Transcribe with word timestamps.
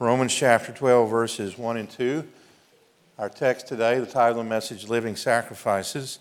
Romans 0.00 0.34
chapter 0.34 0.72
12, 0.72 1.10
verses 1.10 1.58
1 1.58 1.76
and 1.76 1.90
2. 1.90 2.26
Our 3.18 3.28
text 3.28 3.68
today, 3.68 4.00
the 4.00 4.06
title 4.06 4.40
of 4.40 4.46
the 4.46 4.48
message, 4.48 4.88
Living 4.88 5.14
Sacrifices. 5.14 6.20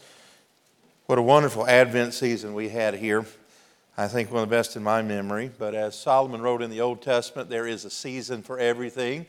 What 1.05 1.17
a 1.17 1.21
wonderful 1.21 1.65
Advent 1.65 2.13
season 2.13 2.53
we 2.53 2.67
had 2.67 2.95
here. 2.95 3.25
I 3.97 4.09
think 4.09 4.33
one 4.33 4.43
of 4.43 4.49
the 4.49 4.53
best 4.53 4.75
in 4.75 4.83
my 4.83 5.02
memory. 5.02 5.49
But 5.57 5.75
as 5.75 5.97
Solomon 5.97 6.41
wrote 6.41 6.61
in 6.61 6.69
the 6.69 6.81
Old 6.81 7.02
Testament, 7.02 7.49
there 7.49 7.65
is 7.65 7.85
a 7.85 7.89
season 7.89 8.41
for 8.41 8.59
everything. 8.59 9.25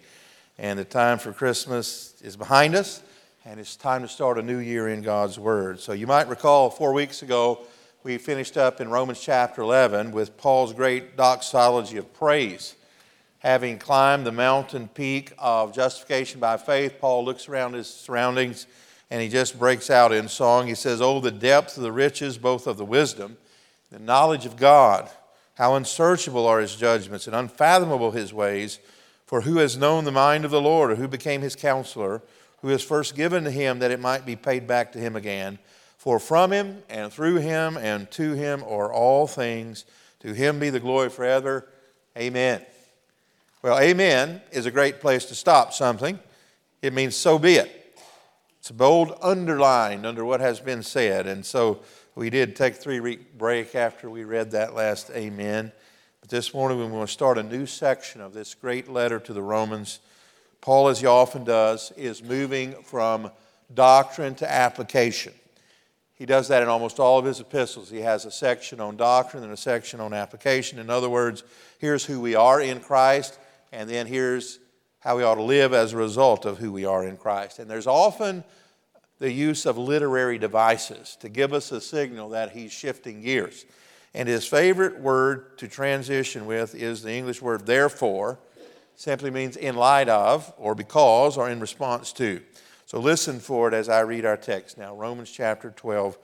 And 0.59 0.77
the 0.81 0.85
time 0.85 1.21
for 1.21 1.33
Christmas 1.33 2.21
is 2.21 2.37
behind 2.37 2.75
us. 2.75 3.05
And 3.45 3.61
it's 3.61 3.77
time 3.77 4.03
to 4.03 4.09
start 4.09 4.37
a 4.37 4.43
new 4.43 4.59
year 4.59 4.89
in 4.89 5.03
God's 5.03 5.39
Word. 5.39 5.79
So 5.79 5.93
you 5.93 6.09
might 6.09 6.27
recall 6.27 6.71
four 6.71 6.93
weeks 6.93 7.23
ago, 7.23 7.61
we 8.03 8.19
finished 8.19 8.57
up 8.57 8.81
in 8.81 8.91
Romans 8.91 9.21
chapter 9.21 9.63
11 9.63 10.11
with 10.11 10.37
Paul's 10.37 10.73
great 10.73 11.17
doxology 11.17 11.99
of 11.99 12.13
praise. 12.13 12.75
Having 13.41 13.79
climbed 13.79 14.27
the 14.27 14.33
mountain 14.33 14.89
peak 14.89 15.33
of 15.39 15.75
justification 15.75 16.41
by 16.41 16.59
faith, 16.59 16.97
Paul 17.01 17.25
looks 17.25 17.49
around 17.49 17.73
his 17.73 17.89
surroundings 17.89 18.67
and 19.11 19.21
he 19.21 19.29
just 19.29 19.59
breaks 19.59 19.91
out 19.91 20.13
in 20.13 20.29
song. 20.29 20.67
He 20.67 20.75
says, 20.75 21.01
Oh, 21.01 21.21
the 21.21 21.31
depth 21.31 21.77
of 21.77 21.83
the 21.83 21.91
riches, 21.91 22.39
both 22.39 22.67
of 22.67 22.77
the 22.77 22.85
wisdom, 22.85 23.39
the 23.91 23.99
knowledge 23.99 24.47
of 24.47 24.57
God, 24.57 25.11
how 25.55 25.75
unsearchable 25.75 26.47
are 26.47 26.61
his 26.61 26.77
judgments 26.77 27.27
and 27.27 27.35
unfathomable 27.35 28.13
his 28.13 28.33
ways. 28.33 28.79
For 29.25 29.43
who 29.43 29.59
has 29.59 29.77
known 29.77 30.05
the 30.05 30.13
mind 30.13 30.45
of 30.45 30.51
the 30.51 30.61
Lord, 30.61 30.91
or 30.91 30.97
who 30.97 31.07
became 31.07 31.41
his 31.41 31.55
counselor, 31.55 32.21
who 32.63 32.69
has 32.69 32.83
first 32.83 33.15
given 33.15 33.45
to 33.45 33.51
him 33.51 33.79
that 33.79 33.93
it 33.93 34.01
might 34.01 34.27
be 34.27 34.37
paid 34.37 34.67
back 34.67 34.93
to 34.93 34.99
him 34.99 35.17
again? 35.17 35.59
For 35.97 36.19
from 36.19 36.53
him 36.53 36.83
and 36.89 37.13
through 37.13 37.37
him 37.37 37.77
and 37.77 38.11
to 38.13 38.33
him 38.33 38.63
are 38.65 38.93
all 38.93 39.27
things. 39.27 39.85
To 40.21 40.33
him 40.33 40.59
be 40.59 40.71
the 40.71 40.81
glory 40.81 41.11
forever. 41.11 41.69
Amen. 42.19 42.65
Well, 43.63 43.79
amen 43.79 44.41
is 44.53 44.65
a 44.65 44.71
great 44.71 45.01
place 45.01 45.27
to 45.27 45.35
stop 45.35 45.75
something. 45.75 46.19
It 46.81 46.95
means 46.95 47.15
so 47.15 47.39
be 47.39 47.57
it. 47.57 47.95
It's 48.59 48.71
bold 48.71 49.19
underline 49.21 50.07
under 50.07 50.25
what 50.25 50.41
has 50.41 50.61
been 50.61 50.83
said. 50.83 51.27
And 51.27 51.45
so 51.45 51.81
we 52.15 52.31
did 52.31 52.57
take 52.57 52.73
a 52.73 52.77
three 52.77 53.01
week 53.01 53.37
break 53.37 53.75
after 53.75 54.09
we 54.09 54.25
read 54.25 54.53
that 54.53 54.75
last 54.75 55.11
amen. 55.11 55.73
But 56.23 56.31
this 56.31 56.55
morning 56.55 56.79
we 56.79 56.87
want 56.87 57.07
to 57.07 57.13
start 57.13 57.37
a 57.37 57.43
new 57.43 57.67
section 57.67 58.23
of 58.23 58.33
this 58.33 58.55
great 58.55 58.89
letter 58.89 59.21
to 59.21 59.33
the 59.35 59.43
Romans. 59.43 60.01
Paul, 60.63 60.89
as 60.89 61.01
he 61.01 61.07
often 61.07 61.45
does, 61.45 61.93
is 61.99 62.23
moving 62.23 62.73
from 62.83 63.31
doctrine 63.75 64.35
to 64.37 64.51
application. 64.51 65.35
He 66.15 66.25
does 66.25 66.49
that 66.49 66.63
in 66.63 66.69
almost 66.69 66.99
all 66.99 67.19
of 67.19 67.27
his 67.27 67.41
epistles. 67.41 67.91
He 67.91 68.01
has 68.01 68.25
a 68.25 68.31
section 68.31 68.81
on 68.81 68.97
doctrine 68.97 69.43
and 69.43 69.53
a 69.53 69.57
section 69.57 70.01
on 70.01 70.15
application. 70.15 70.79
In 70.79 70.89
other 70.89 71.11
words, 71.11 71.45
here's 71.79 72.07
who 72.07 72.21
we 72.21 72.35
are 72.35 72.61
in 72.61 72.81
Christ, 72.81 73.39
and 73.73 73.89
then 73.89 74.07
here's 74.07 74.59
how 75.01 75.17
we 75.17 75.23
ought 75.23 75.37
to 75.37 75.43
live 75.43 75.73
as 75.73 75.93
a 75.93 75.97
result 75.97 76.45
of 76.45 76.59
who 76.59 76.73
we 76.73 76.85
are 76.85 77.05
in 77.07 77.17
Christ. 77.17 77.59
And 77.59 77.71
there's 77.71 77.87
often 77.87 78.45
the 79.19 79.33
use 79.33 79.67
of 79.67 79.79
literary 79.79 80.39
devices 80.39 81.17
to 81.21 81.29
give 81.29 81.53
us 81.53 81.73
a 81.73 81.81
signal 81.81 82.31
that 82.31 82.53
he's 82.53 82.73
shifting 82.73 83.23
gears. 83.23 83.65
And 84.15 84.29
his 84.29 84.47
favorite 84.47 85.01
word 85.01 85.57
to 85.59 85.69
transition 85.69 86.47
with 86.47 86.75
is 86.75 87.03
the 87.03 87.13
English 87.13 87.41
word 87.41 87.67
therefore, 87.67 88.39
simply 88.97 89.31
means 89.31 89.57
in 89.57 89.77
light 89.77 90.09
of, 90.09 90.53
or 90.59 90.75
because, 90.75 91.37
or 91.37 91.49
in 91.49 91.61
response 91.61 92.13
to. 92.15 92.41
So 92.87 92.99
listen 92.99 93.41
for 93.41 93.69
it 93.69 93.75
as 93.75 93.89
I 93.89 94.01
read 94.01 94.27
our 94.27 94.37
text 94.37 94.77
now. 94.77 94.95
Romans 94.95 95.31
chapter 95.31 95.71
12, 95.71 96.19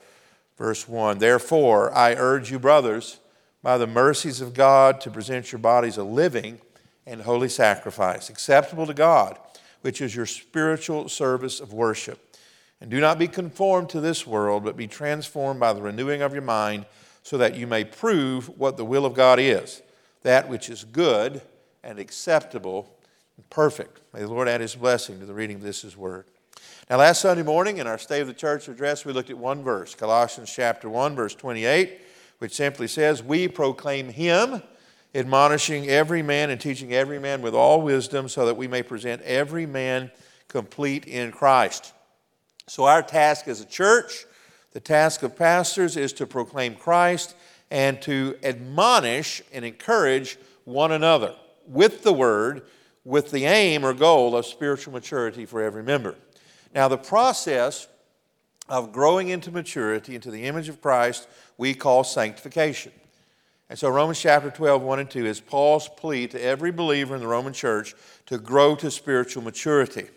verse 0.57 0.87
1. 0.87 1.17
Therefore, 1.17 1.95
I 1.95 2.13
urge 2.13 2.51
you, 2.51 2.59
brothers, 2.59 3.19
by 3.63 3.77
the 3.77 3.87
mercies 3.87 4.41
of 4.41 4.53
God, 4.53 4.99
to 5.01 5.09
present 5.09 5.51
your 5.51 5.59
bodies 5.59 5.97
a 5.97 6.03
living 6.03 6.59
and 7.07 7.21
holy 7.21 7.49
sacrifice, 7.49 8.29
acceptable 8.29 8.85
to 8.85 8.93
God, 8.93 9.39
which 9.81 10.01
is 10.01 10.15
your 10.15 10.25
spiritual 10.25 11.09
service 11.09 11.59
of 11.59 11.73
worship. 11.73 12.19
And 12.81 12.91
do 12.91 12.99
not 12.99 13.17
be 13.17 13.27
conformed 13.27 13.89
to 13.89 14.01
this 14.01 14.27
world, 14.27 14.63
but 14.63 14.77
be 14.77 14.87
transformed 14.87 15.59
by 15.59 15.73
the 15.73 15.81
renewing 15.81 16.21
of 16.21 16.33
your 16.33 16.43
mind, 16.43 16.85
so 17.23 17.37
that 17.37 17.55
you 17.55 17.65
may 17.65 17.83
prove 17.83 18.59
what 18.59 18.77
the 18.77 18.85
will 18.85 19.05
of 19.05 19.13
God 19.13 19.39
is, 19.39 19.81
that 20.21 20.47
which 20.47 20.69
is 20.69 20.83
good 20.83 21.41
and 21.83 21.97
acceptable 21.97 22.93
and 23.37 23.49
perfect. 23.49 23.99
May 24.13 24.21
the 24.21 24.27
Lord 24.27 24.47
add 24.47 24.61
his 24.61 24.75
blessing 24.75 25.19
to 25.19 25.25
the 25.25 25.33
reading 25.33 25.57
of 25.57 25.61
this 25.63 25.81
his 25.81 25.97
word. 25.97 26.25
Now, 26.89 26.97
last 26.97 27.21
Sunday 27.21 27.43
morning 27.43 27.77
in 27.77 27.87
our 27.87 27.97
State 27.97 28.21
of 28.21 28.27
the 28.27 28.33
Church 28.33 28.67
address, 28.67 29.03
we 29.03 29.11
looked 29.11 29.29
at 29.29 29.37
one 29.37 29.63
verse, 29.63 29.93
Colossians 29.93 30.51
chapter 30.53 30.89
1, 30.89 31.15
verse 31.15 31.35
28, 31.35 31.99
which 32.39 32.55
simply 32.55 32.87
says, 32.87 33.21
We 33.21 33.47
proclaim 33.47 34.09
him, 34.09 34.61
admonishing 35.17 35.89
every 35.89 36.21
man 36.21 36.51
and 36.51 36.61
teaching 36.61 36.93
every 36.93 37.19
man 37.19 37.41
with 37.41 37.55
all 37.55 37.81
wisdom, 37.81 38.29
so 38.29 38.45
that 38.45 38.55
we 38.55 38.67
may 38.67 38.83
present 38.83 39.21
every 39.23 39.65
man 39.65 40.11
complete 40.47 41.05
in 41.05 41.31
Christ. 41.31 41.93
So, 42.67 42.83
our 42.83 43.01
task 43.01 43.47
as 43.47 43.59
a 43.59 43.65
church, 43.65 44.25
the 44.71 44.79
task 44.79 45.23
of 45.23 45.35
pastors, 45.35 45.97
is 45.97 46.13
to 46.13 46.27
proclaim 46.27 46.75
Christ 46.75 47.35
and 47.71 48.01
to 48.03 48.37
admonish 48.43 49.41
and 49.51 49.65
encourage 49.65 50.37
one 50.65 50.91
another 50.91 51.35
with 51.65 52.03
the 52.03 52.13
word, 52.13 52.63
with 53.03 53.31
the 53.31 53.45
aim 53.45 53.85
or 53.85 53.93
goal 53.93 54.35
of 54.35 54.45
spiritual 54.45 54.93
maturity 54.93 55.45
for 55.45 55.61
every 55.61 55.83
member. 55.83 56.15
Now, 56.75 56.87
the 56.87 56.97
process 56.97 57.87
of 58.69 58.91
growing 58.91 59.29
into 59.29 59.49
maturity, 59.49 60.13
into 60.13 60.29
the 60.29 60.43
image 60.43 60.69
of 60.69 60.81
Christ, 60.81 61.27
we 61.57 61.73
call 61.73 62.03
sanctification. 62.03 62.91
And 63.69 63.77
so, 63.77 63.89
Romans 63.89 64.21
chapter 64.21 64.49
12, 64.49 64.81
1 64.81 64.99
and 64.99 65.09
2 65.09 65.25
is 65.25 65.41
Paul's 65.41 65.89
plea 65.89 66.27
to 66.27 66.41
every 66.41 66.71
believer 66.71 67.15
in 67.15 67.21
the 67.21 67.27
Roman 67.27 67.51
church 67.51 67.95
to 68.27 68.37
grow 68.37 68.75
to 68.75 68.89
spiritual 68.89 69.43
maturity. 69.43 70.07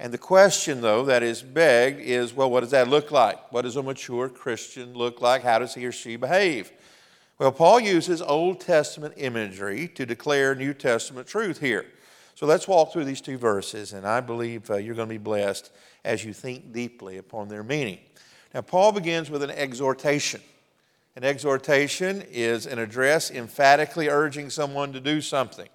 And 0.00 0.12
the 0.12 0.18
question, 0.18 0.80
though, 0.80 1.04
that 1.04 1.22
is 1.22 1.40
begged 1.40 2.00
is 2.00 2.34
well, 2.34 2.50
what 2.50 2.60
does 2.60 2.72
that 2.72 2.88
look 2.88 3.12
like? 3.12 3.52
What 3.52 3.62
does 3.62 3.76
a 3.76 3.82
mature 3.82 4.28
Christian 4.28 4.92
look 4.94 5.20
like? 5.20 5.44
How 5.44 5.60
does 5.60 5.74
he 5.74 5.86
or 5.86 5.92
she 5.92 6.16
behave? 6.16 6.72
Well, 7.38 7.52
Paul 7.52 7.80
uses 7.80 8.20
Old 8.20 8.60
Testament 8.60 9.14
imagery 9.16 9.88
to 9.88 10.04
declare 10.04 10.54
New 10.54 10.74
Testament 10.74 11.28
truth 11.28 11.60
here. 11.60 11.86
So 12.34 12.46
let's 12.46 12.66
walk 12.66 12.92
through 12.92 13.04
these 13.04 13.20
two 13.20 13.38
verses, 13.38 13.92
and 13.92 14.04
I 14.06 14.20
believe 14.20 14.68
uh, 14.68 14.76
you're 14.76 14.96
going 14.96 15.08
to 15.08 15.14
be 15.14 15.18
blessed 15.18 15.70
as 16.04 16.24
you 16.24 16.32
think 16.32 16.72
deeply 16.72 17.18
upon 17.18 17.48
their 17.48 17.62
meaning. 17.62 17.98
Now, 18.52 18.62
Paul 18.62 18.90
begins 18.92 19.30
with 19.30 19.44
an 19.44 19.50
exhortation. 19.50 20.40
An 21.16 21.22
exhortation 21.22 22.22
is 22.30 22.66
an 22.66 22.78
address 22.78 23.30
emphatically 23.30 24.08
urging 24.08 24.50
someone 24.50 24.92
to 24.92 25.00
do 25.00 25.20
something. 25.20 25.68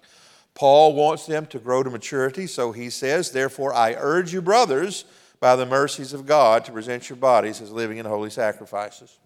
Paul 0.54 0.94
wants 0.94 1.26
them 1.26 1.46
to 1.46 1.58
grow 1.58 1.82
to 1.82 1.88
maturity, 1.90 2.46
so 2.46 2.72
he 2.72 2.90
says, 2.90 3.30
Therefore, 3.30 3.72
I 3.72 3.94
urge 3.96 4.32
you, 4.34 4.42
brothers, 4.42 5.06
by 5.38 5.56
the 5.56 5.64
mercies 5.64 6.12
of 6.12 6.26
God, 6.26 6.66
to 6.66 6.72
present 6.72 7.08
your 7.08 7.16
bodies 7.16 7.62
as 7.62 7.72
living 7.72 7.98
and 7.98 8.06
holy 8.06 8.28
sacrifices. 8.28 9.18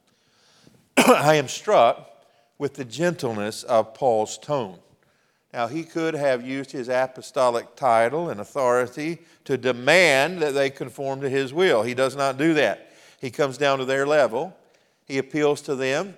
I 0.96 1.34
am 1.34 1.48
struck 1.48 2.10
with 2.58 2.74
the 2.74 2.84
gentleness 2.84 3.64
of 3.64 3.94
Paul's 3.94 4.38
tone. 4.38 4.78
Now, 5.52 5.66
he 5.66 5.82
could 5.82 6.14
have 6.14 6.46
used 6.46 6.70
his 6.70 6.88
apostolic 6.88 7.74
title 7.74 8.28
and 8.28 8.40
authority 8.40 9.18
to 9.44 9.56
demand 9.56 10.40
that 10.42 10.54
they 10.54 10.70
conform 10.70 11.20
to 11.22 11.28
his 11.28 11.52
will. 11.52 11.82
He 11.82 11.94
does 11.94 12.14
not 12.14 12.38
do 12.38 12.54
that. 12.54 12.92
He 13.20 13.30
comes 13.30 13.58
down 13.58 13.78
to 13.78 13.84
their 13.84 14.06
level. 14.06 14.56
He 15.06 15.18
appeals 15.18 15.60
to 15.62 15.74
them 15.74 16.16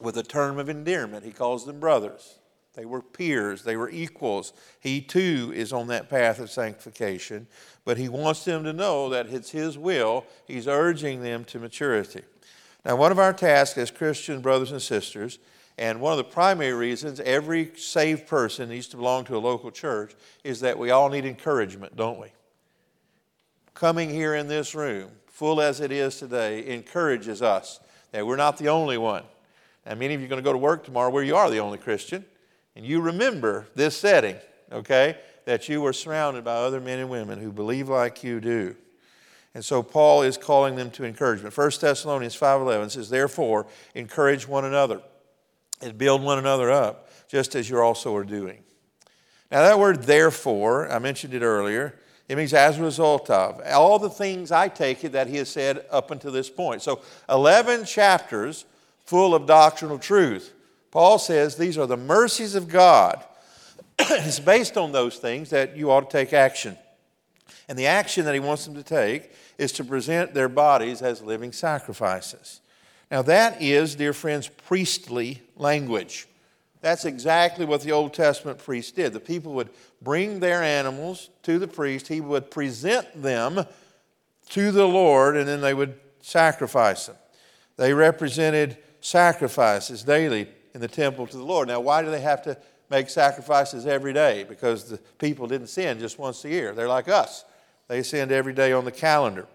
with 0.00 0.16
a 0.16 0.22
term 0.22 0.58
of 0.58 0.68
endearment. 0.68 1.24
He 1.24 1.32
calls 1.32 1.64
them 1.64 1.80
brothers. 1.80 2.38
They 2.74 2.84
were 2.86 3.02
peers, 3.02 3.64
they 3.64 3.76
were 3.76 3.90
equals. 3.90 4.54
He 4.80 5.02
too 5.02 5.52
is 5.54 5.72
on 5.72 5.88
that 5.88 6.08
path 6.08 6.38
of 6.38 6.50
sanctification, 6.50 7.46
but 7.84 7.98
he 7.98 8.08
wants 8.08 8.44
them 8.44 8.64
to 8.64 8.72
know 8.72 9.10
that 9.10 9.26
it's 9.26 9.50
his 9.50 9.76
will. 9.76 10.24
He's 10.46 10.66
urging 10.66 11.22
them 11.22 11.44
to 11.46 11.58
maturity. 11.58 12.22
Now, 12.84 12.96
one 12.96 13.12
of 13.12 13.18
our 13.18 13.34
tasks 13.34 13.76
as 13.76 13.90
Christian 13.90 14.40
brothers 14.40 14.72
and 14.72 14.80
sisters 14.80 15.38
and 15.78 16.00
one 16.00 16.12
of 16.12 16.18
the 16.18 16.24
primary 16.24 16.72
reasons 16.72 17.20
every 17.20 17.72
saved 17.76 18.26
person 18.26 18.70
needs 18.70 18.88
to 18.88 18.96
belong 18.96 19.24
to 19.26 19.36
a 19.36 19.38
local 19.38 19.70
church 19.70 20.14
is 20.42 20.60
that 20.60 20.78
we 20.78 20.90
all 20.90 21.08
need 21.08 21.24
encouragement, 21.24 21.96
don't 21.96 22.20
we? 22.20 22.28
Coming 23.74 24.10
here 24.10 24.34
in 24.34 24.48
this 24.48 24.74
room, 24.74 25.10
full 25.26 25.60
as 25.60 25.80
it 25.80 25.92
is 25.92 26.18
today, 26.18 26.66
encourages 26.66 27.42
us 27.42 27.80
that 28.12 28.26
we're 28.26 28.36
not 28.36 28.58
the 28.58 28.68
only 28.68 28.96
one. 28.96 29.24
Now, 29.84 29.94
many 29.94 30.14
of 30.14 30.20
you 30.20 30.26
are 30.26 30.30
going 30.30 30.42
to 30.42 30.44
go 30.44 30.52
to 30.52 30.58
work 30.58 30.84
tomorrow 30.84 31.10
where 31.10 31.24
you 31.24 31.34
are 31.34 31.50
the 31.50 31.58
only 31.58 31.78
Christian, 31.78 32.24
and 32.76 32.86
you 32.86 33.00
remember 33.00 33.66
this 33.74 33.96
setting. 33.96 34.36
okay? 34.70 35.18
That 35.44 35.68
you 35.68 35.82
were 35.82 35.92
surrounded 35.92 36.44
by 36.44 36.54
other 36.54 36.80
men 36.80 36.98
and 36.98 37.10
women 37.10 37.40
who 37.40 37.52
believe 37.52 37.88
like 37.88 38.22
you 38.22 38.40
do. 38.40 38.76
And 39.54 39.64
so 39.64 39.82
Paul 39.82 40.22
is 40.22 40.38
calling 40.38 40.76
them 40.76 40.90
to 40.92 41.04
encouragement. 41.04 41.52
1 41.52 41.80
Thessalonians 41.80 42.34
5:11 42.34 42.90
says, 42.90 43.10
"Therefore, 43.10 43.66
encourage 43.94 44.48
one 44.48 44.64
another 44.64 45.02
and 45.80 45.98
build 45.98 46.22
one 46.22 46.38
another 46.38 46.70
up, 46.70 47.10
just 47.28 47.54
as 47.54 47.68
you 47.68 47.78
also 47.78 48.14
are 48.16 48.24
doing." 48.24 48.64
Now 49.50 49.60
that 49.62 49.78
word 49.78 50.04
therefore, 50.04 50.90
I 50.90 50.98
mentioned 50.98 51.34
it 51.34 51.42
earlier, 51.42 51.98
it 52.28 52.36
means 52.36 52.54
as 52.54 52.78
a 52.78 52.82
result 52.82 53.28
of. 53.30 53.60
All 53.66 53.98
the 53.98 54.10
things 54.10 54.52
I 54.52 54.68
take 54.68 55.04
it 55.04 55.12
that 55.12 55.26
he 55.26 55.36
has 55.36 55.48
said 55.48 55.84
up 55.90 56.10
until 56.10 56.32
this 56.32 56.48
point. 56.48 56.82
So 56.82 57.00
11 57.28 57.84
chapters 57.84 58.64
full 59.04 59.34
of 59.34 59.46
doctrinal 59.46 59.98
truth. 59.98 60.52
Paul 60.90 61.18
says 61.18 61.56
these 61.56 61.78
are 61.78 61.86
the 61.86 61.96
mercies 61.96 62.54
of 62.54 62.68
God. 62.68 63.22
it's 63.98 64.40
based 64.40 64.76
on 64.76 64.92
those 64.92 65.18
things 65.18 65.50
that 65.50 65.76
you 65.76 65.90
ought 65.90 66.10
to 66.10 66.16
take 66.16 66.32
action. 66.32 66.76
And 67.68 67.78
the 67.78 67.86
action 67.86 68.24
that 68.24 68.34
he 68.34 68.40
wants 68.40 68.64
them 68.64 68.74
to 68.74 68.82
take 68.82 69.32
is 69.58 69.72
to 69.72 69.84
present 69.84 70.34
their 70.34 70.48
bodies 70.48 71.02
as 71.02 71.22
living 71.22 71.52
sacrifices. 71.52 72.60
Now, 73.10 73.22
that 73.22 73.60
is, 73.60 73.94
dear 73.94 74.12
friends, 74.12 74.48
priestly 74.48 75.42
language. 75.56 76.26
That's 76.80 77.04
exactly 77.04 77.64
what 77.64 77.82
the 77.82 77.92
Old 77.92 78.14
Testament 78.14 78.58
priests 78.58 78.92
did. 78.92 79.12
The 79.12 79.20
people 79.20 79.52
would 79.54 79.70
bring 80.02 80.40
their 80.40 80.62
animals 80.62 81.30
to 81.42 81.58
the 81.58 81.68
priest, 81.68 82.08
he 82.08 82.20
would 82.20 82.50
present 82.50 83.22
them 83.22 83.64
to 84.50 84.72
the 84.72 84.86
Lord, 84.86 85.36
and 85.36 85.48
then 85.48 85.60
they 85.60 85.74
would 85.74 85.98
sacrifice 86.20 87.06
them. 87.06 87.16
They 87.76 87.94
represented 87.94 88.78
sacrifices 89.00 90.02
daily 90.02 90.48
in 90.74 90.80
the 90.80 90.88
temple 90.88 91.26
to 91.26 91.36
the 91.36 91.44
Lord. 91.44 91.68
Now, 91.68 91.80
why 91.80 92.02
do 92.02 92.10
they 92.10 92.20
have 92.20 92.42
to 92.42 92.56
make 92.90 93.08
sacrifices 93.10 93.86
every 93.86 94.12
day? 94.12 94.44
Because 94.48 94.84
the 94.84 94.98
people 95.18 95.46
didn't 95.46 95.68
sin 95.68 95.98
just 95.98 96.18
once 96.18 96.44
a 96.44 96.48
year. 96.48 96.72
They're 96.72 96.88
like 96.88 97.08
us, 97.08 97.44
they 97.88 98.02
sinned 98.02 98.32
every 98.32 98.52
day 98.52 98.72
on 98.72 98.84
the 98.84 98.92
calendar. 98.92 99.46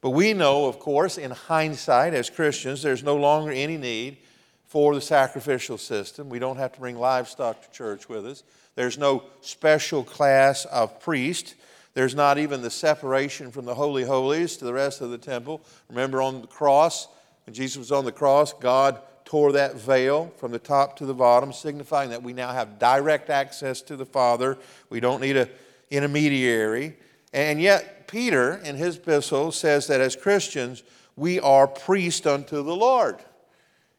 But 0.00 0.10
we 0.10 0.34
know, 0.34 0.66
of 0.66 0.78
course, 0.78 1.18
in 1.18 1.30
hindsight, 1.30 2.14
as 2.14 2.30
Christians, 2.30 2.82
there's 2.82 3.02
no 3.02 3.16
longer 3.16 3.50
any 3.50 3.76
need 3.76 4.18
for 4.64 4.94
the 4.94 5.00
sacrificial 5.00 5.78
system. 5.78 6.28
We 6.28 6.38
don't 6.38 6.58
have 6.58 6.72
to 6.72 6.80
bring 6.80 6.98
livestock 6.98 7.62
to 7.62 7.70
church 7.70 8.08
with 8.08 8.26
us. 8.26 8.42
There's 8.76 8.98
no 8.98 9.24
special 9.40 10.04
class 10.04 10.64
of 10.66 11.00
priest. 11.00 11.56
There's 11.94 12.14
not 12.14 12.38
even 12.38 12.62
the 12.62 12.70
separation 12.70 13.50
from 13.50 13.64
the 13.64 13.74
Holy 13.74 14.04
Holies 14.04 14.56
to 14.58 14.64
the 14.64 14.72
rest 14.72 15.00
of 15.00 15.10
the 15.10 15.18
temple. 15.18 15.62
Remember 15.88 16.22
on 16.22 16.42
the 16.42 16.46
cross, 16.46 17.08
when 17.46 17.54
Jesus 17.54 17.78
was 17.78 17.90
on 17.90 18.04
the 18.04 18.12
cross, 18.12 18.52
God 18.52 19.00
tore 19.24 19.52
that 19.52 19.74
veil 19.74 20.32
from 20.36 20.52
the 20.52 20.58
top 20.58 20.96
to 20.98 21.06
the 21.06 21.14
bottom, 21.14 21.52
signifying 21.52 22.10
that 22.10 22.22
we 22.22 22.32
now 22.32 22.52
have 22.52 22.78
direct 22.78 23.30
access 23.30 23.80
to 23.82 23.96
the 23.96 24.06
Father. 24.06 24.58
We 24.90 25.00
don't 25.00 25.20
need 25.20 25.36
an 25.36 25.48
intermediary. 25.90 26.96
And 27.32 27.60
yet, 27.60 28.08
Peter, 28.08 28.60
in 28.64 28.76
his 28.76 28.96
epistle, 28.96 29.50
says 29.50 29.86
that 29.88 30.00
as 30.00 30.14
Christians, 30.16 30.82
we 31.16 31.40
are 31.40 31.66
priest 31.66 32.26
unto 32.26 32.62
the 32.62 32.76
Lord. 32.76 33.16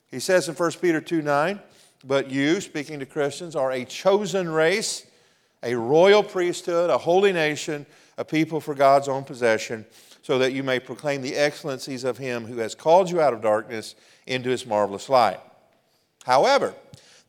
He 0.09 0.19
says 0.19 0.47
in 0.47 0.55
1 0.55 0.71
Peter 0.73 1.01
2 1.01 1.21
9, 1.21 1.59
but 2.07 2.31
you, 2.31 2.61
speaking 2.61 2.99
to 2.99 3.05
Christians, 3.05 3.55
are 3.55 3.71
a 3.71 3.83
chosen 3.83 4.49
race, 4.49 5.05
a 5.61 5.75
royal 5.75 6.23
priesthood, 6.23 6.89
a 6.89 6.97
holy 6.97 7.33
nation, 7.33 7.85
a 8.17 8.23
people 8.23 8.61
for 8.61 8.73
God's 8.73 9.09
own 9.09 9.25
possession, 9.25 9.85
so 10.21 10.39
that 10.39 10.53
you 10.53 10.63
may 10.63 10.79
proclaim 10.79 11.21
the 11.21 11.35
excellencies 11.35 12.03
of 12.03 12.17
him 12.17 12.45
who 12.45 12.57
has 12.57 12.75
called 12.75 13.09
you 13.09 13.19
out 13.19 13.33
of 13.33 13.41
darkness 13.41 13.95
into 14.25 14.49
his 14.49 14.65
marvelous 14.65 15.09
light. 15.09 15.39
However, 16.25 16.73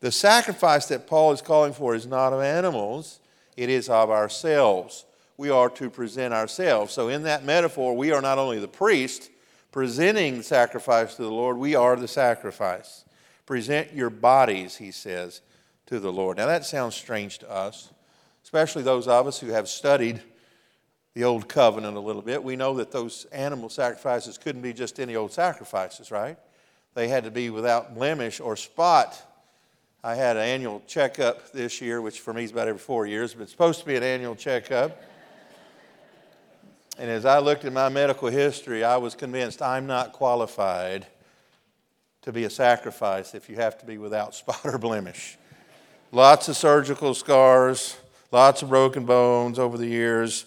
the 0.00 0.12
sacrifice 0.12 0.86
that 0.86 1.06
Paul 1.06 1.32
is 1.32 1.42
calling 1.42 1.72
for 1.72 1.94
is 1.94 2.06
not 2.06 2.32
of 2.32 2.40
animals, 2.40 3.19
it 3.56 3.69
is 3.69 3.88
of 3.88 4.10
ourselves. 4.10 5.04
We 5.36 5.50
are 5.50 5.69
to 5.70 5.90
present 5.90 6.34
ourselves. 6.34 6.92
So, 6.92 7.08
in 7.08 7.25
that 7.25 7.44
metaphor, 7.44 7.96
we 7.96 8.10
are 8.12 8.20
not 8.20 8.38
only 8.38 8.58
the 8.58 8.69
priest, 8.69 9.30
presenting 9.70 10.38
the 10.38 10.42
sacrifice 10.42 11.14
to 11.16 11.22
the 11.22 11.30
Lord, 11.30 11.56
we 11.56 11.75
are 11.75 11.94
the 11.96 12.08
sacrifice. 12.08 13.04
Present 13.49 13.95
your 13.95 14.11
bodies, 14.11 14.77
he 14.77 14.91
says, 14.91 15.41
to 15.87 15.99
the 15.99 16.12
Lord. 16.12 16.37
Now 16.37 16.45
that 16.45 16.67
sounds 16.67 16.95
strange 16.95 17.39
to 17.39 17.50
us, 17.50 17.91
especially 18.45 18.83
those 18.83 19.09
of 19.09 19.27
us 19.27 19.41
who 19.41 19.47
have 19.47 19.71
studied 19.71 20.21
the 21.15 21.25
old 21.25 21.49
covenant 21.49 21.97
a 21.97 22.00
little 22.00 22.21
bit. 22.21 22.45
We 22.45 22.56
know 22.56 22.75
that 22.75 22.93
those 22.93 23.25
animal 23.33 23.71
sacrifices 23.71 24.37
couldn't 24.37 24.61
be 24.61 24.75
just 24.75 25.00
any 25.00 25.17
old 25.17 25.33
sacrifices, 25.33 26.11
right? 26.11 26.37
They 26.93 27.09
had 27.09 27.25
to 27.25 27.31
be 27.31 27.49
without 27.49 27.95
blemish 27.95 28.39
or 28.39 28.55
spot. 28.55 29.19
I 30.05 30.15
had 30.15 30.37
an 30.37 30.43
annual 30.43 30.83
checkup 30.87 31.50
this 31.53 31.81
year, 31.81 32.03
which 32.03 32.21
for 32.21 32.35
me 32.35 32.45
is 32.45 32.50
about 32.50 32.69
every 32.69 32.79
four 32.79 33.06
years, 33.06 33.33
but 33.33 33.45
it's 33.45 33.53
supposed 33.53 33.81
to 33.81 33.87
be 33.87 33.97
an 33.97 34.03
annual 34.03 34.35
checkup. 34.35 35.03
And 36.99 37.11
as 37.11 37.25
I 37.25 37.39
looked 37.39 37.65
at 37.65 37.73
my 37.73 37.89
medical 37.89 38.29
history, 38.29 38.85
I 38.85 38.99
was 38.99 39.15
convinced 39.15 39.62
I'm 39.62 39.87
not 39.87 40.12
qualified 40.12 41.06
to 42.28 42.32
be 42.32 42.44
a 42.44 42.50
sacrifice 42.50 43.34
if 43.34 43.48
you 43.48 43.56
have 43.56 43.78
to 43.78 43.86
be 43.86 43.96
without 43.96 44.34
spot 44.34 44.60
or 44.62 44.76
blemish. 44.76 45.38
Lots 46.12 46.46
of 46.50 46.58
surgical 46.58 47.14
scars, 47.14 47.96
lots 48.30 48.60
of 48.60 48.69
broken 48.69 49.06
bones 49.06 49.58
over 49.58 49.78
the 49.78 49.86
years, 49.86 50.44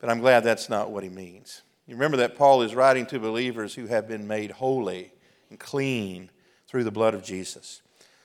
but 0.00 0.10
I'm 0.10 0.18
glad 0.18 0.40
that's 0.40 0.68
not 0.68 0.90
what 0.90 1.04
he 1.04 1.08
means. 1.08 1.62
You 1.86 1.94
remember 1.94 2.16
that 2.16 2.36
Paul 2.36 2.62
is 2.62 2.74
writing 2.74 3.06
to 3.06 3.20
believers 3.20 3.76
who 3.76 3.86
have 3.86 4.08
been 4.08 4.26
made 4.26 4.50
holy 4.50 5.12
and 5.50 5.58
clean 5.60 6.30
through 6.66 6.82
the 6.82 6.90
blood 6.90 7.14
of 7.14 7.22
Jesus. 7.22 7.80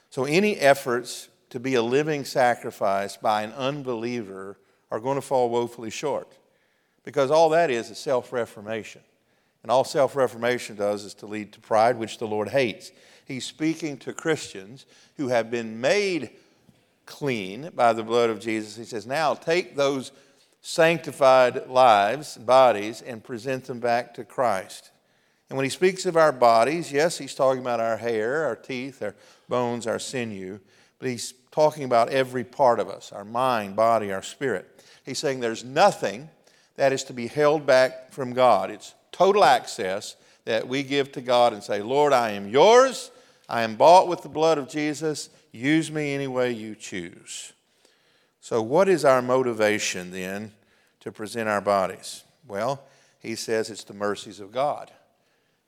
So 0.10 0.24
any 0.24 0.58
efforts 0.58 1.30
to 1.52 1.60
be 1.60 1.76
a 1.76 1.84
living 1.84 2.26
sacrifice 2.26 3.18
by 3.18 3.44
an 3.44 3.54
unbeliever 3.54 4.58
are 4.90 5.00
going 5.00 5.16
to 5.16 5.22
fall 5.22 5.52
woefully 5.52 5.92
short. 5.92 6.32
Because 7.04 7.30
all 7.30 7.50
that 7.50 7.70
is 7.70 7.92
is 7.92 8.00
self 8.00 8.34
reformation. 8.34 9.02
And 9.68 9.72
all 9.74 9.84
self 9.84 10.16
reformation 10.16 10.78
does 10.78 11.04
is 11.04 11.14
to 11.16 11.26
lead 11.26 11.52
to 11.52 11.60
pride, 11.60 11.98
which 11.98 12.20
the 12.20 12.26
Lord 12.26 12.48
hates. 12.48 12.94
He's 13.26 13.44
speaking 13.44 13.98
to 13.98 14.14
Christians 14.14 14.86
who 15.18 15.28
have 15.28 15.52
been 15.52 15.82
made 15.82 16.30
clean 17.06 17.72
by 17.76 17.92
the 17.92 18.02
blood 18.02 18.30
of 18.30 18.40
Jesus. 18.40 18.78
He 18.78 18.86
says, 18.86 19.06
Now 19.06 19.34
take 19.34 19.76
those 19.76 20.14
sanctified 20.62 21.68
lives, 21.68 22.38
bodies, 22.38 23.02
and 23.02 23.22
present 23.22 23.66
them 23.66 23.82
back 23.82 24.14
to 24.14 24.24
Christ. 24.24 24.92
And 25.50 25.58
when 25.58 25.66
he 25.66 25.70
speaks 25.70 26.06
of 26.06 26.16
our 26.16 26.32
bodies, 26.32 26.90
yes, 26.90 27.18
he's 27.18 27.36
talking 27.36 27.60
about 27.60 27.82
our 27.82 27.98
hair, 27.98 28.46
our 28.46 28.56
teeth, 28.56 29.04
our 29.04 29.16
bones, 29.50 29.86
our 29.86 30.00
sinew, 30.00 30.62
but 30.98 31.10
he's 31.10 31.34
talking 31.52 31.84
about 31.84 32.08
every 32.08 32.46
part 32.46 32.80
of 32.80 32.88
us 32.88 33.12
our 33.12 33.26
mind, 33.26 33.76
body, 33.76 34.14
our 34.14 34.24
spirit. 34.24 34.82
He's 35.04 35.20
saying 35.20 35.42
there's 35.42 35.66
nothing 35.66 36.30
that 36.78 36.94
is 36.94 37.04
to 37.04 37.14
be 37.14 37.28
held 37.28 37.66
back 37.66 38.14
from 38.14 38.32
God. 38.32 38.72
It's 38.72 38.94
total 39.18 39.44
access 39.44 40.16
that 40.46 40.68
we 40.68 40.84
give 40.84 41.12
to 41.14 41.22
God 41.22 41.54
and 41.54 41.64
say, 41.64 41.82
Lord, 41.82 42.14
I 42.14 42.32
am 42.32 42.48
yours. 42.48 43.12
I 43.50 43.64
am 43.64 43.76
bought 43.76 44.08
with 44.08 44.22
the 44.22 44.30
blood 44.30 44.58
of 44.58 44.70
Jesus. 44.70 45.30
Use 45.52 45.92
me 45.92 46.14
any 46.14 46.28
way 46.28 46.52
you 46.52 46.76
choose. 46.76 47.54
So, 48.42 48.62
what 48.62 48.88
is 48.88 49.04
our 49.04 49.22
motivation 49.22 50.12
then 50.12 50.52
to 51.02 51.12
present 51.12 51.50
our 51.50 51.62
bodies? 51.62 52.24
Well, 52.48 52.84
he 53.20 53.36
says 53.36 53.70
it's 53.70 53.84
the 53.84 53.94
mercies 53.94 54.40
of 54.40 54.52
God. 54.52 54.92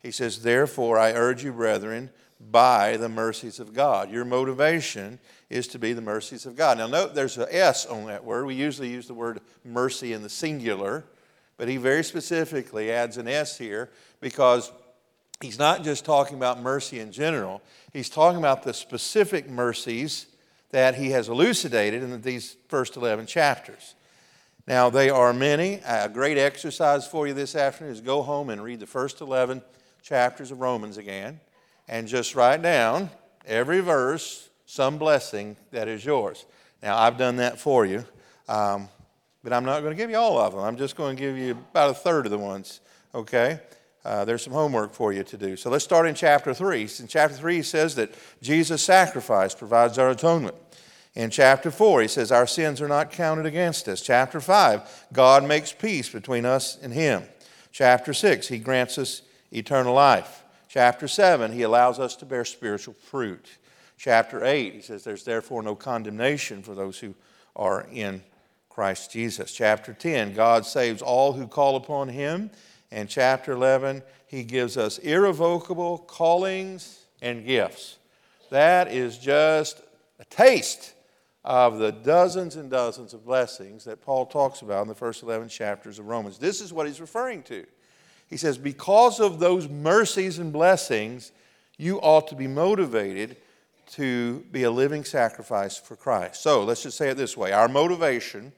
He 0.01 0.11
says, 0.11 0.43
Therefore, 0.43 0.97
I 0.97 1.11
urge 1.11 1.43
you, 1.43 1.51
brethren, 1.51 2.09
by 2.39 2.95
the 2.97 3.09
mercies 3.09 3.59
of 3.59 3.73
God. 3.73 4.09
Your 4.09 4.23
motivation 4.23 5.19
is 5.49 5.67
to 5.69 5.79
be 5.79 5.91
the 5.91 6.01
mercies 6.01 6.45
of 6.45 6.55
God. 6.55 6.77
Now, 6.77 6.87
note 6.87 7.15
there's 7.15 7.37
an 7.37 7.47
S 7.49 7.85
on 7.85 8.05
that 8.05 8.23
word. 8.23 8.45
We 8.45 8.55
usually 8.55 8.89
use 8.89 9.07
the 9.07 9.13
word 9.13 9.41
mercy 9.65 10.13
in 10.13 10.21
the 10.21 10.29
singular, 10.29 11.03
but 11.59 11.67
he 11.67 11.75
very 11.75 12.05
specifically 12.05 12.89
adds 12.89 13.17
an 13.17 13.27
S 13.27 13.57
here 13.57 13.89
because 14.21 14.71
he's 15.41 15.59
not 15.59 15.83
just 15.83 16.05
talking 16.05 16.37
about 16.37 16.61
mercy 16.61 17.01
in 17.01 17.11
general, 17.11 17.61
he's 17.91 18.09
talking 18.09 18.39
about 18.39 18.63
the 18.63 18.73
specific 18.73 19.49
mercies 19.49 20.27
that 20.69 20.95
he 20.95 21.09
has 21.11 21.27
elucidated 21.27 22.01
in 22.01 22.21
these 22.21 22.55
first 22.69 22.95
11 22.95 23.25
chapters. 23.25 23.95
Now, 24.67 24.89
they 24.89 25.09
are 25.09 25.33
many. 25.33 25.81
A 25.85 26.07
great 26.07 26.37
exercise 26.37 27.05
for 27.05 27.27
you 27.27 27.33
this 27.33 27.55
afternoon 27.55 27.91
is 27.91 27.99
go 27.99 28.21
home 28.21 28.49
and 28.49 28.63
read 28.63 28.79
the 28.79 28.87
first 28.87 29.19
11 29.19 29.61
chapters 30.01 30.51
of 30.51 30.61
Romans 30.61 30.95
again 30.95 31.41
and 31.89 32.07
just 32.07 32.35
write 32.35 32.61
down 32.61 33.09
every 33.45 33.81
verse, 33.81 34.47
some 34.65 34.97
blessing 34.97 35.57
that 35.71 35.89
is 35.89 36.05
yours. 36.05 36.45
Now, 36.81 36.97
I've 36.97 37.17
done 37.17 37.35
that 37.37 37.59
for 37.59 37.85
you, 37.85 38.05
um, 38.47 38.87
but 39.43 39.53
I'm 39.53 39.65
not 39.65 39.81
going 39.81 39.91
to 39.91 39.97
give 39.97 40.09
you 40.09 40.17
all 40.17 40.37
of 40.37 40.53
them. 40.53 40.61
I'm 40.61 40.77
just 40.77 40.95
going 40.95 41.15
to 41.15 41.21
give 41.21 41.37
you 41.37 41.51
about 41.51 41.91
a 41.91 41.93
third 41.93 42.25
of 42.25 42.31
the 42.31 42.37
ones, 42.37 42.81
okay? 43.15 43.59
Uh, 44.03 44.25
there's 44.25 44.43
some 44.43 44.53
homework 44.53 44.93
for 44.93 45.13
you 45.13 45.23
to 45.23 45.37
do. 45.37 45.55
So 45.55 45.69
let's 45.69 45.83
start 45.83 46.07
in 46.07 46.15
chapter 46.15 46.53
3. 46.53 46.81
In 46.99 47.07
chapter 47.07 47.35
3, 47.35 47.55
he 47.57 47.61
says 47.61 47.95
that 47.95 48.13
Jesus' 48.41 48.81
sacrifice 48.81 49.53
provides 49.53 49.97
our 49.97 50.09
atonement. 50.09 50.55
In 51.15 51.29
chapter 51.29 51.71
4, 51.71 52.03
he 52.03 52.07
says, 52.07 52.31
Our 52.31 52.47
sins 52.47 52.81
are 52.81 52.87
not 52.87 53.11
counted 53.11 53.45
against 53.45 53.87
us. 53.87 54.01
Chapter 54.01 54.39
5, 54.39 55.07
God 55.11 55.43
makes 55.43 55.73
peace 55.73 56.09
between 56.09 56.45
us 56.45 56.77
and 56.81 56.93
him. 56.93 57.23
Chapter 57.71 58.13
6, 58.13 58.47
he 58.47 58.57
grants 58.57 58.97
us 58.97 59.21
eternal 59.51 59.93
life. 59.93 60.43
Chapter 60.67 61.07
7, 61.07 61.51
he 61.51 61.63
allows 61.63 61.99
us 61.99 62.15
to 62.17 62.25
bear 62.25 62.45
spiritual 62.45 62.93
fruit. 62.93 63.57
Chapter 63.97 64.45
8, 64.45 64.73
he 64.73 64.81
says, 64.81 65.03
There's 65.03 65.23
therefore 65.23 65.61
no 65.61 65.75
condemnation 65.75 66.63
for 66.63 66.73
those 66.73 66.99
who 66.99 67.15
are 67.55 67.85
in 67.91 68.23
Christ 68.79 69.11
Jesus. 69.11 69.51
Chapter 69.51 69.91
10, 69.91 70.35
God 70.35 70.65
saves 70.65 71.01
all 71.01 71.33
who 71.33 71.47
call 71.47 71.75
upon 71.75 72.07
him. 72.07 72.49
And 72.91 73.09
chapter 73.09 73.51
11, 73.51 74.01
he 74.25 74.45
gives 74.45 74.77
us 74.77 74.99
irrevocable 74.99 75.97
callings 75.97 77.03
and 77.21 77.45
gifts. 77.45 77.97
That 78.51 78.89
is 78.89 79.17
just 79.17 79.81
a 80.21 80.23
taste 80.23 80.93
of 81.43 81.77
the 81.77 81.91
dozens 81.91 82.55
and 82.55 82.71
dozens 82.71 83.13
of 83.13 83.25
blessings 83.25 83.83
that 83.83 84.01
Paul 84.01 84.25
talks 84.25 84.61
about 84.61 84.83
in 84.83 84.87
the 84.87 84.95
first 84.95 85.23
11 85.23 85.49
chapters 85.49 85.99
of 85.99 86.07
Romans. 86.07 86.37
This 86.37 86.61
is 86.61 86.71
what 86.71 86.87
he's 86.87 87.01
referring 87.01 87.43
to. 87.43 87.65
He 88.29 88.37
says, 88.37 88.57
Because 88.57 89.19
of 89.19 89.39
those 89.39 89.67
mercies 89.67 90.39
and 90.39 90.53
blessings, 90.53 91.33
you 91.77 91.99
ought 91.99 92.29
to 92.29 92.35
be 92.37 92.47
motivated 92.47 93.35
to 93.95 94.39
be 94.53 94.63
a 94.63 94.71
living 94.71 95.03
sacrifice 95.03 95.77
for 95.77 95.97
Christ. 95.97 96.41
So 96.41 96.63
let's 96.63 96.83
just 96.83 96.97
say 96.97 97.09
it 97.09 97.17
this 97.17 97.35
way 97.35 97.51
our 97.51 97.67
motivation 97.67 98.53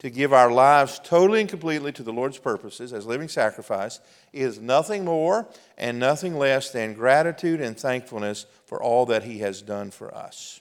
to 0.00 0.08
give 0.10 0.32
our 0.32 0.50
lives 0.50 0.98
totally 1.04 1.40
and 1.40 1.48
completely 1.48 1.92
to 1.92 2.02
the 2.02 2.12
Lord's 2.12 2.38
purposes 2.38 2.92
as 2.92 3.06
living 3.06 3.28
sacrifice 3.28 4.00
is 4.32 4.58
nothing 4.58 5.04
more 5.04 5.46
and 5.76 5.98
nothing 5.98 6.38
less 6.38 6.70
than 6.70 6.94
gratitude 6.94 7.60
and 7.60 7.78
thankfulness 7.78 8.46
for 8.64 8.82
all 8.82 9.06
that 9.06 9.24
He 9.24 9.38
has 9.40 9.60
done 9.60 9.90
for 9.90 10.12
us. 10.14 10.60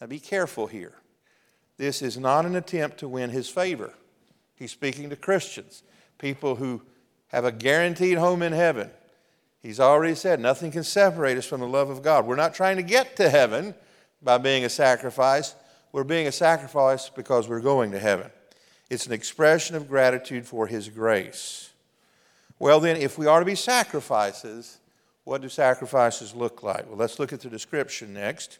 Now 0.00 0.06
be 0.06 0.18
careful 0.18 0.66
here. 0.66 0.94
This 1.76 2.00
is 2.00 2.16
not 2.16 2.46
an 2.46 2.56
attempt 2.56 2.98
to 2.98 3.08
win 3.08 3.28
His 3.28 3.48
favor. 3.48 3.92
He's 4.54 4.72
speaking 4.72 5.10
to 5.10 5.16
Christians, 5.16 5.82
people 6.18 6.56
who 6.56 6.80
have 7.28 7.44
a 7.44 7.52
guaranteed 7.52 8.16
home 8.16 8.42
in 8.42 8.54
heaven. 8.54 8.90
He's 9.60 9.80
already 9.80 10.14
said 10.14 10.40
nothing 10.40 10.70
can 10.70 10.84
separate 10.84 11.36
us 11.36 11.44
from 11.44 11.60
the 11.60 11.68
love 11.68 11.90
of 11.90 12.02
God. 12.02 12.24
We're 12.24 12.36
not 12.36 12.54
trying 12.54 12.76
to 12.76 12.82
get 12.82 13.16
to 13.16 13.28
heaven 13.28 13.74
by 14.22 14.38
being 14.38 14.64
a 14.64 14.70
sacrifice. 14.70 15.54
We're 15.92 16.04
being 16.04 16.26
a 16.26 16.32
sacrifice 16.32 17.10
because 17.10 17.50
we're 17.50 17.60
going 17.60 17.90
to 17.90 17.98
heaven. 17.98 18.30
It's 18.88 19.06
an 19.06 19.12
expression 19.12 19.76
of 19.76 19.88
gratitude 19.88 20.46
for 20.46 20.66
His 20.66 20.88
grace. 20.88 21.70
Well, 22.58 22.80
then, 22.80 22.96
if 22.96 23.18
we 23.18 23.26
are 23.26 23.40
to 23.40 23.46
be 23.46 23.54
sacrifices, 23.54 24.78
what 25.24 25.42
do 25.42 25.48
sacrifices 25.48 26.34
look 26.34 26.62
like? 26.62 26.86
Well, 26.86 26.96
let's 26.96 27.18
look 27.18 27.32
at 27.32 27.40
the 27.40 27.50
description 27.50 28.14
next. 28.14 28.58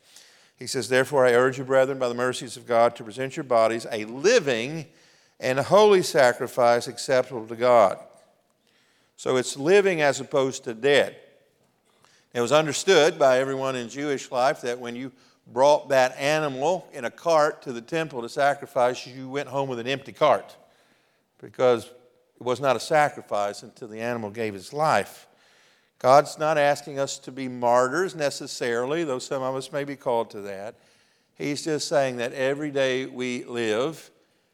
He 0.59 0.67
says, 0.67 0.89
Therefore, 0.89 1.27
I 1.27 1.35
urge 1.35 1.59
you, 1.59 1.65
brethren, 1.65 1.99
by 1.99 2.09
the 2.09 2.15
mercies 2.15 2.57
of 2.57 2.67
God, 2.67 2.97
to 2.97 3.05
present 3.05 3.37
your 3.37 3.45
bodies 3.45 3.87
a 3.91 4.05
living 4.05 4.87
and 5.39 5.59
holy 5.59 6.03
sacrifice 6.03 6.89
acceptable 6.89 7.47
to 7.47 7.57
God. 7.57 7.99
So 9.17 9.37
it's 9.37 9.57
living 9.57 10.01
as 10.01 10.21
opposed 10.21 10.65
to 10.65 10.75
dead. 10.75 11.17
It 12.35 12.41
was 12.41 12.53
understood 12.53 13.19
by 13.19 13.39
everyone 13.39 13.77
in 13.77 13.89
Jewish 13.89 14.31
life 14.31 14.61
that 14.63 14.79
when 14.79 14.95
you 14.97 15.13
brought 15.47 15.89
that 15.91 16.17
animal 16.19 16.89
in 16.93 17.05
a 17.05 17.11
cart 17.11 17.63
to 17.63 17.73
the 17.73 17.81
temple 17.81 18.23
to 18.23 18.29
sacrifice, 18.29 19.07
you 19.07 19.29
went 19.29 19.49
home 19.49 19.69
with 19.69 19.79
an 19.79 19.87
empty 19.87 20.13
cart 20.13 20.57
because 21.41 21.85
it 21.85 22.43
was 22.43 22.61
not 22.61 22.77
a 22.77 22.81
sacrifice 22.81 23.63
until 23.63 23.89
the 23.89 24.01
animal 24.01 24.31
gave 24.31 24.55
its 24.55 24.73
life. 24.73 25.27
God's 25.99 26.39
not 26.39 26.59
asking 26.59 26.99
us 26.99 27.19
to 27.21 27.33
be 27.33 27.49
martyrs 27.49 28.15
necessarily, 28.15 29.05
though 29.05 29.19
some 29.19 29.43
of 29.43 29.55
us 29.55 29.73
may 29.73 29.85
be 29.85 29.97
called 29.97 30.31
to 30.31 30.43
that. 30.43 30.75
He's 31.37 31.65
just 31.65 31.89
saying 31.89 32.17
that 32.17 32.33
every 32.33 32.71
day 32.71 33.07
we 33.07 33.45
live, 33.45 34.11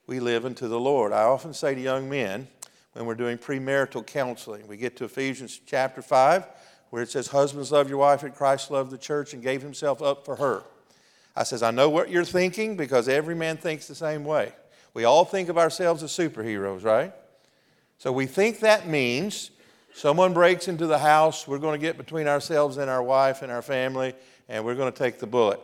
we 0.07 0.21
live 0.21 0.45
unto 0.45 0.69
the 0.69 0.79
Lord. 0.79 1.13
I 1.13 1.23
often 1.23 1.55
say 1.55 1.75
to 1.75 1.81
young 1.81 2.09
men 2.09 2.47
when 2.93 3.07
we're 3.07 3.15
doing 3.15 3.39
premarital 3.39 4.07
counseling, 4.07 4.69
we 4.69 4.77
get 4.77 4.97
to 4.97 5.05
Ephesians 5.05 5.61
chapter 5.65 6.03
5, 6.03 6.47
where 6.91 7.03
it 7.03 7.11
says, 7.11 7.29
Husbands, 7.29 7.73
love 7.73 7.89
your 7.89 7.99
wife, 7.99 8.23
and 8.23 8.35
Christ 8.35 8.71
loved 8.71 8.91
the 8.91 8.99
church 8.99 9.33
and 9.33 9.43
gave 9.43 9.63
himself 9.63 10.03
up 10.03 10.25
for 10.25 10.37
her. 10.37 10.63
I 11.35 11.45
says, 11.45 11.63
I 11.63 11.71
know 11.71 11.89
what 11.89 12.11
you're 12.11 12.25
thinking 12.25 12.77
because 12.77 13.09
every 13.09 13.35
man 13.35 13.57
thinks 13.57 13.89
the 13.89 13.95
same 13.95 14.25
way. 14.25 14.53
We 14.95 15.05
all 15.05 15.25
think 15.25 15.49
of 15.49 15.57
ourselves 15.57 16.03
as 16.03 16.11
superheroes, 16.11 16.85
right? 16.85 17.13
So 17.99 18.13
we 18.13 18.27
think 18.27 18.61
that 18.61 18.87
means 18.87 19.51
someone 19.95 20.35
breaks 20.35 20.69
into 20.69 20.87
the 20.87 20.99
house, 20.99 21.49
we're 21.49 21.59
going 21.59 21.79
to 21.79 21.85
get 21.85 21.97
between 21.97 22.27
ourselves 22.27 22.77
and 22.77 22.91
our 22.91 23.03
wife 23.03 23.43
and 23.43 23.51
our 23.51 23.63
family, 23.63 24.15
and 24.49 24.65
we're 24.65 24.75
going 24.75 24.93
to 24.93 24.99
take 24.99 25.19
the 25.19 25.27
bullet. 25.27 25.61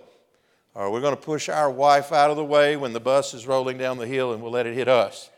Or 0.74 0.90
we're 0.90 1.00
going 1.00 1.16
to 1.16 1.20
push 1.20 1.48
our 1.48 1.70
wife 1.70 2.12
out 2.12 2.30
of 2.30 2.36
the 2.36 2.44
way 2.44 2.76
when 2.76 2.92
the 2.92 3.00
bus 3.00 3.34
is 3.34 3.46
rolling 3.46 3.76
down 3.78 3.98
the 3.98 4.06
hill 4.06 4.32
and 4.32 4.42
we'll 4.42 4.52
let 4.52 4.66
it 4.66 4.74
hit 4.74 4.88
us. 4.88 5.28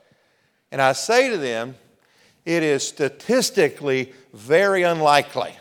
And 0.71 0.81
I 0.81 0.93
say 0.93 1.31
to 1.31 1.39
them, 1.39 1.77
it 2.45 2.63
is 2.63 2.87
statistically 2.87 4.13
very 4.33 4.83
unlikely 4.83 5.57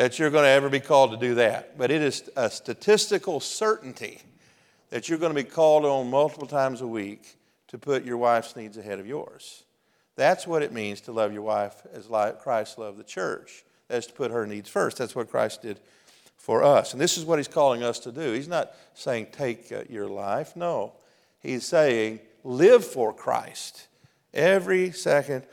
that 0.00 0.18
you're 0.18 0.30
going 0.30 0.44
to 0.44 0.48
ever 0.48 0.70
be 0.70 0.80
called 0.80 1.10
to 1.10 1.18
do 1.18 1.34
that. 1.34 1.76
But 1.76 1.90
it 1.90 2.00
is 2.00 2.30
a 2.34 2.48
statistical 2.48 3.38
certainty 3.38 4.22
that 4.88 5.10
you're 5.10 5.18
going 5.18 5.34
to 5.34 5.42
be 5.42 5.46
called 5.46 5.84
on 5.84 6.08
multiple 6.08 6.46
times 6.46 6.80
a 6.80 6.86
week 6.86 7.36
to 7.68 7.76
put 7.76 8.06
your 8.06 8.16
wife's 8.16 8.56
needs 8.56 8.78
ahead 8.78 8.98
of 8.98 9.06
yours. 9.06 9.64
That's 10.16 10.46
what 10.46 10.62
it 10.62 10.72
means 10.72 11.02
to 11.02 11.12
love 11.12 11.34
your 11.34 11.42
wife 11.42 11.82
as 11.92 12.06
Christ 12.40 12.78
loved 12.78 12.96
the 12.96 13.04
church. 13.04 13.62
That's 13.88 14.06
to 14.06 14.14
put 14.14 14.30
her 14.30 14.46
needs 14.46 14.70
first. 14.70 14.96
That's 14.96 15.14
what 15.14 15.28
Christ 15.28 15.60
did 15.60 15.78
for 16.38 16.62
us. 16.62 16.94
And 16.94 17.00
this 17.00 17.18
is 17.18 17.26
what 17.26 17.38
he's 17.38 17.46
calling 17.46 17.82
us 17.82 17.98
to 17.98 18.10
do. 18.10 18.32
He's 18.32 18.48
not 18.48 18.72
saying 18.94 19.26
take 19.32 19.70
uh, 19.70 19.82
your 19.90 20.06
life. 20.08 20.56
No. 20.56 20.94
He's 21.40 21.66
saying 21.66 22.20
live 22.42 22.86
for 22.86 23.12
Christ 23.12 23.86
every 24.32 24.92
second 24.92 25.44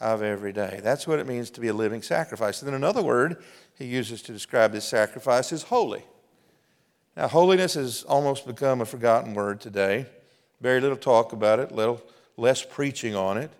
of 0.00 0.22
every 0.22 0.52
day. 0.52 0.78
That's 0.80 1.08
what 1.08 1.18
it 1.18 1.26
means 1.26 1.50
to 1.50 1.60
be 1.60 1.68
a 1.68 1.74
living 1.74 2.02
sacrifice. 2.02 2.62
And 2.62 2.68
then 2.68 2.74
another 2.76 3.02
word 3.02 3.42
he 3.76 3.84
uses 3.84 4.22
to 4.22 4.32
describe 4.32 4.72
this 4.72 4.86
sacrifice 4.86 5.52
is 5.52 5.64
holy. 5.64 6.02
Now, 7.16 7.28
holiness 7.28 7.74
has 7.74 8.02
almost 8.04 8.46
become 8.46 8.80
a 8.80 8.86
forgotten 8.86 9.34
word 9.34 9.60
today. 9.60 10.06
Very 10.60 10.80
little 10.80 10.96
talk 10.96 11.32
about 11.32 11.60
it, 11.60 11.72
little 11.72 12.02
less 12.36 12.62
preaching 12.62 13.14
on 13.14 13.38
it. 13.38 13.50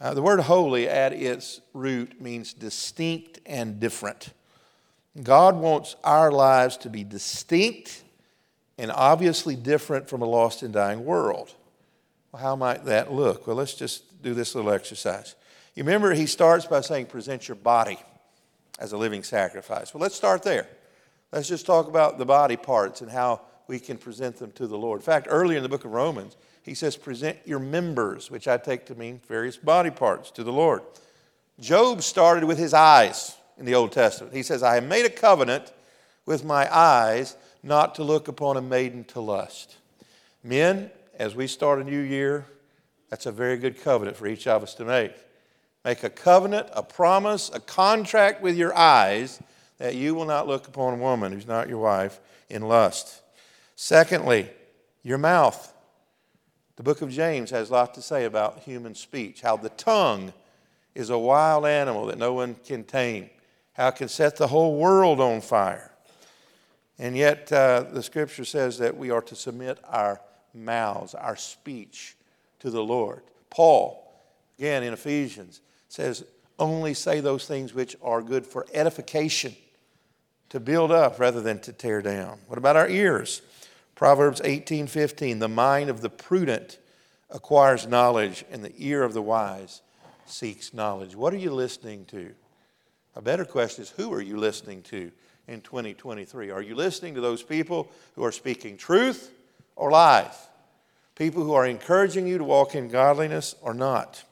Uh, 0.00 0.14
the 0.14 0.22
word 0.22 0.40
holy 0.40 0.88
at 0.88 1.12
its 1.12 1.60
root 1.72 2.20
means 2.20 2.52
distinct 2.52 3.40
and 3.46 3.80
different. 3.80 4.32
God 5.22 5.56
wants 5.56 5.96
our 6.04 6.30
lives 6.30 6.76
to 6.78 6.90
be 6.90 7.02
distinct 7.02 8.02
and 8.76 8.92
obviously 8.92 9.56
different 9.56 10.08
from 10.08 10.22
a 10.22 10.24
lost 10.24 10.62
and 10.62 10.72
dying 10.72 11.04
world. 11.04 11.52
Well, 12.30 12.42
how 12.42 12.54
might 12.54 12.84
that 12.84 13.12
look? 13.12 13.46
Well, 13.46 13.56
let's 13.56 13.74
just 13.74 14.22
do 14.22 14.34
this 14.34 14.54
little 14.54 14.70
exercise. 14.70 15.34
You 15.74 15.82
remember, 15.82 16.12
he 16.12 16.26
starts 16.26 16.66
by 16.66 16.80
saying, 16.80 17.06
present 17.06 17.48
your 17.48 17.56
body 17.56 17.98
as 18.78 18.92
a 18.92 18.96
living 18.96 19.22
sacrifice. 19.22 19.92
Well, 19.92 20.00
let's 20.00 20.14
start 20.14 20.42
there. 20.42 20.68
Let's 21.32 21.48
just 21.48 21.66
talk 21.66 21.88
about 21.88 22.18
the 22.18 22.24
body 22.24 22.56
parts 22.56 23.00
and 23.00 23.10
how 23.10 23.42
we 23.66 23.78
can 23.78 23.98
present 23.98 24.36
them 24.36 24.52
to 24.52 24.66
the 24.66 24.78
Lord. 24.78 25.00
In 25.00 25.04
fact, 25.04 25.26
earlier 25.28 25.58
in 25.58 25.62
the 25.62 25.68
book 25.68 25.84
of 25.84 25.92
Romans, 25.92 26.36
he 26.62 26.74
says, 26.74 26.96
present 26.96 27.36
your 27.44 27.58
members, 27.58 28.30
which 28.30 28.48
I 28.48 28.56
take 28.56 28.86
to 28.86 28.94
mean 28.94 29.20
various 29.28 29.56
body 29.56 29.90
parts 29.90 30.30
to 30.32 30.44
the 30.44 30.52
Lord. 30.52 30.82
Job 31.60 32.02
started 32.02 32.44
with 32.44 32.58
his 32.58 32.72
eyes 32.72 33.36
in 33.58 33.64
the 33.64 33.74
Old 33.74 33.92
Testament. 33.92 34.34
He 34.34 34.42
says, 34.42 34.62
I 34.62 34.76
have 34.76 34.84
made 34.84 35.04
a 35.04 35.10
covenant 35.10 35.72
with 36.24 36.44
my 36.44 36.74
eyes 36.74 37.36
not 37.62 37.94
to 37.96 38.04
look 38.04 38.28
upon 38.28 38.56
a 38.56 38.62
maiden 38.62 39.04
to 39.04 39.20
lust. 39.20 39.76
Men, 40.44 40.90
as 41.18 41.34
we 41.34 41.46
start 41.46 41.80
a 41.80 41.84
new 41.84 42.00
year, 42.00 42.46
that's 43.10 43.26
a 43.26 43.32
very 43.32 43.56
good 43.56 43.82
covenant 43.82 44.16
for 44.16 44.26
each 44.26 44.46
of 44.46 44.62
us 44.62 44.74
to 44.74 44.84
make. 44.84 45.12
Make 45.88 46.04
a 46.04 46.10
covenant, 46.10 46.68
a 46.74 46.82
promise, 46.82 47.50
a 47.50 47.60
contract 47.60 48.42
with 48.42 48.58
your 48.58 48.76
eyes 48.76 49.40
that 49.78 49.94
you 49.94 50.14
will 50.14 50.26
not 50.26 50.46
look 50.46 50.68
upon 50.68 50.92
a 50.92 50.96
woman 50.98 51.32
who's 51.32 51.46
not 51.46 51.66
your 51.66 51.78
wife 51.78 52.20
in 52.50 52.60
lust. 52.60 53.22
Secondly, 53.74 54.50
your 55.02 55.16
mouth. 55.16 55.72
The 56.76 56.82
book 56.82 57.00
of 57.00 57.08
James 57.08 57.48
has 57.52 57.70
a 57.70 57.72
lot 57.72 57.94
to 57.94 58.02
say 58.02 58.26
about 58.26 58.58
human 58.58 58.94
speech, 58.94 59.40
how 59.40 59.56
the 59.56 59.70
tongue 59.70 60.34
is 60.94 61.08
a 61.08 61.16
wild 61.16 61.64
animal 61.64 62.04
that 62.08 62.18
no 62.18 62.34
one 62.34 62.56
can 62.66 62.84
tame, 62.84 63.30
how 63.72 63.88
it 63.88 63.96
can 63.96 64.08
set 64.08 64.36
the 64.36 64.48
whole 64.48 64.76
world 64.76 65.22
on 65.22 65.40
fire. 65.40 65.90
And 66.98 67.16
yet, 67.16 67.50
uh, 67.50 67.86
the 67.90 68.02
scripture 68.02 68.44
says 68.44 68.76
that 68.76 68.94
we 68.94 69.08
are 69.08 69.22
to 69.22 69.34
submit 69.34 69.78
our 69.88 70.20
mouths, 70.52 71.14
our 71.14 71.36
speech 71.36 72.14
to 72.58 72.68
the 72.68 72.84
Lord. 72.84 73.22
Paul, 73.48 74.04
again 74.58 74.82
in 74.82 74.92
Ephesians, 74.92 75.62
says, 75.88 76.24
only 76.58 76.94
say 76.94 77.20
those 77.20 77.46
things 77.46 77.74
which 77.74 77.96
are 78.02 78.22
good 78.22 78.46
for 78.46 78.66
edification, 78.72 79.54
to 80.50 80.60
build 80.60 80.90
up 80.90 81.20
rather 81.20 81.40
than 81.40 81.60
to 81.60 81.72
tear 81.72 82.00
down. 82.00 82.38
What 82.46 82.58
about 82.58 82.76
our 82.76 82.88
ears? 82.88 83.42
Proverbs 83.94 84.40
18 84.44 84.86
15, 84.86 85.40
the 85.40 85.48
mind 85.48 85.90
of 85.90 86.00
the 86.00 86.08
prudent 86.08 86.78
acquires 87.30 87.86
knowledge, 87.86 88.44
and 88.50 88.64
the 88.64 88.72
ear 88.78 89.02
of 89.02 89.12
the 89.12 89.22
wise 89.22 89.82
seeks 90.24 90.72
knowledge. 90.72 91.14
What 91.14 91.34
are 91.34 91.38
you 91.38 91.50
listening 91.50 92.04
to? 92.06 92.32
A 93.16 93.22
better 93.22 93.44
question 93.44 93.82
is, 93.82 93.90
who 93.90 94.12
are 94.12 94.22
you 94.22 94.36
listening 94.36 94.82
to 94.84 95.10
in 95.48 95.60
2023? 95.60 96.50
Are 96.50 96.62
you 96.62 96.74
listening 96.74 97.14
to 97.14 97.20
those 97.20 97.42
people 97.42 97.90
who 98.14 98.24
are 98.24 98.32
speaking 98.32 98.76
truth 98.76 99.32
or 99.76 99.90
lies? 99.90 100.48
People 101.16 101.42
who 101.42 101.54
are 101.54 101.66
encouraging 101.66 102.26
you 102.26 102.38
to 102.38 102.44
walk 102.44 102.74
in 102.74 102.88
godliness 102.88 103.56
or 103.60 103.74
not? 103.74 104.22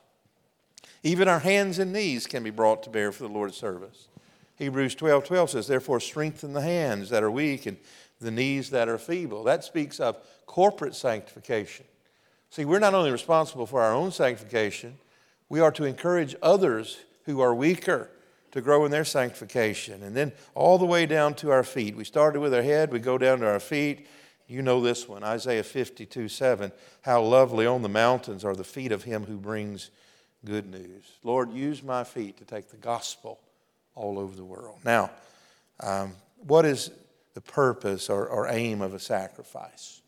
Even 1.06 1.28
our 1.28 1.38
hands 1.38 1.78
and 1.78 1.92
knees 1.92 2.26
can 2.26 2.42
be 2.42 2.50
brought 2.50 2.82
to 2.82 2.90
bear 2.90 3.12
for 3.12 3.22
the 3.22 3.32
Lord's 3.32 3.56
service. 3.56 4.08
Hebrews 4.56 4.96
12 4.96 5.22
12 5.24 5.50
says, 5.50 5.68
Therefore, 5.68 6.00
strengthen 6.00 6.52
the 6.52 6.62
hands 6.62 7.10
that 7.10 7.22
are 7.22 7.30
weak 7.30 7.64
and 7.66 7.76
the 8.20 8.32
knees 8.32 8.70
that 8.70 8.88
are 8.88 8.98
feeble. 8.98 9.44
That 9.44 9.62
speaks 9.62 10.00
of 10.00 10.18
corporate 10.46 10.96
sanctification. 10.96 11.86
See, 12.50 12.64
we're 12.64 12.80
not 12.80 12.92
only 12.92 13.12
responsible 13.12 13.66
for 13.66 13.82
our 13.82 13.94
own 13.94 14.10
sanctification, 14.10 14.98
we 15.48 15.60
are 15.60 15.70
to 15.70 15.84
encourage 15.84 16.34
others 16.42 16.98
who 17.24 17.40
are 17.40 17.54
weaker 17.54 18.10
to 18.50 18.60
grow 18.60 18.84
in 18.84 18.90
their 18.90 19.04
sanctification. 19.04 20.02
And 20.02 20.16
then 20.16 20.32
all 20.56 20.76
the 20.76 20.86
way 20.86 21.06
down 21.06 21.34
to 21.34 21.52
our 21.52 21.62
feet. 21.62 21.94
We 21.94 22.02
started 22.02 22.40
with 22.40 22.52
our 22.52 22.62
head, 22.62 22.90
we 22.90 22.98
go 22.98 23.16
down 23.16 23.38
to 23.40 23.46
our 23.46 23.60
feet. 23.60 24.08
You 24.48 24.60
know 24.60 24.80
this 24.80 25.08
one, 25.08 25.22
Isaiah 25.22 25.62
52 25.62 26.26
7. 26.26 26.72
How 27.02 27.22
lovely 27.22 27.64
on 27.64 27.82
the 27.82 27.88
mountains 27.88 28.44
are 28.44 28.56
the 28.56 28.64
feet 28.64 28.90
of 28.90 29.04
him 29.04 29.26
who 29.26 29.36
brings 29.36 29.92
good 30.46 30.70
news. 30.70 31.04
Lord, 31.22 31.52
use 31.52 31.82
my 31.82 32.04
feet 32.04 32.38
to 32.38 32.44
take 32.44 32.70
the 32.70 32.76
gospel 32.76 33.38
all 33.94 34.18
over 34.18 34.34
the 34.34 34.44
world. 34.44 34.78
Now, 34.84 35.10
um, 35.80 36.14
what 36.38 36.64
is 36.64 36.90
the 37.34 37.40
purpose 37.40 38.08
or, 38.08 38.26
or 38.28 38.48
aim 38.48 38.80
of 38.80 38.94
a 38.94 38.98
sacrifice? 38.98 40.00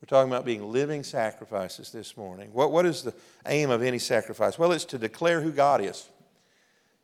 We're 0.00 0.06
talking 0.06 0.30
about 0.30 0.44
being 0.44 0.70
living 0.70 1.02
sacrifices 1.02 1.90
this 1.90 2.16
morning. 2.16 2.50
What, 2.52 2.70
what 2.70 2.84
is 2.84 3.02
the 3.02 3.14
aim 3.46 3.70
of 3.70 3.82
any 3.82 3.98
sacrifice? 3.98 4.58
Well, 4.58 4.72
it's 4.72 4.84
to 4.86 4.98
declare 4.98 5.40
who 5.40 5.50
God 5.50 5.80
is. 5.80 6.08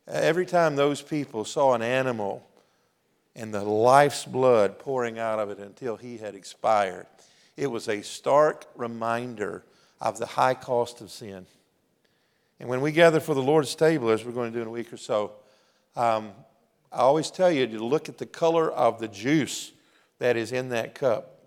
Every 0.07 0.45
time 0.45 0.77
those 0.77 1.01
people 1.01 1.45
saw 1.45 1.75
an 1.75 1.83
animal 1.83 2.47
and 3.35 3.55
the 3.55 3.63
life's 3.63 4.27
blood 4.27 4.79
pouring 4.79 5.19
out 5.19 5.39
of 5.39 5.49
it 5.49 5.59
until 5.59 5.97
he 5.97 6.19
had 6.19 6.35
expired, 6.35 7.07
it 7.57 7.69
was 7.69 7.89
a 7.89 8.03
stark 8.03 8.67
reminder 8.77 9.65
of 10.01 10.19
the 10.19 10.27
high 10.27 10.55
cost 10.55 11.01
of 11.01 11.11
sin. 11.11 11.47
And 12.61 12.69
when 12.69 12.83
we 12.83 12.93
gather 12.93 13.21
for 13.21 13.35
the 13.35 13.43
Lord's 13.43 13.75
table, 13.75 14.11
as 14.11 14.23
we're 14.23 14.33
going 14.33 14.53
to 14.53 14.59
do 14.59 14.61
in 14.61 14.69
a 14.69 14.71
week 14.71 14.93
or 14.93 14.99
so, 14.99 15.33
um, 15.97 16.33
I 16.93 16.99
always 16.99 17.31
tell 17.31 17.51
you 17.51 17.67
to 17.67 17.85
look 17.85 18.11
at 18.11 18.19
the 18.19 18.27
color 18.27 18.71
of 18.71 19.01
the 19.01 19.09
juice 19.09 19.73
that 20.19 20.37
is 20.37 20.53
in 20.53 20.69
that 20.69 20.95
cup 20.95 21.39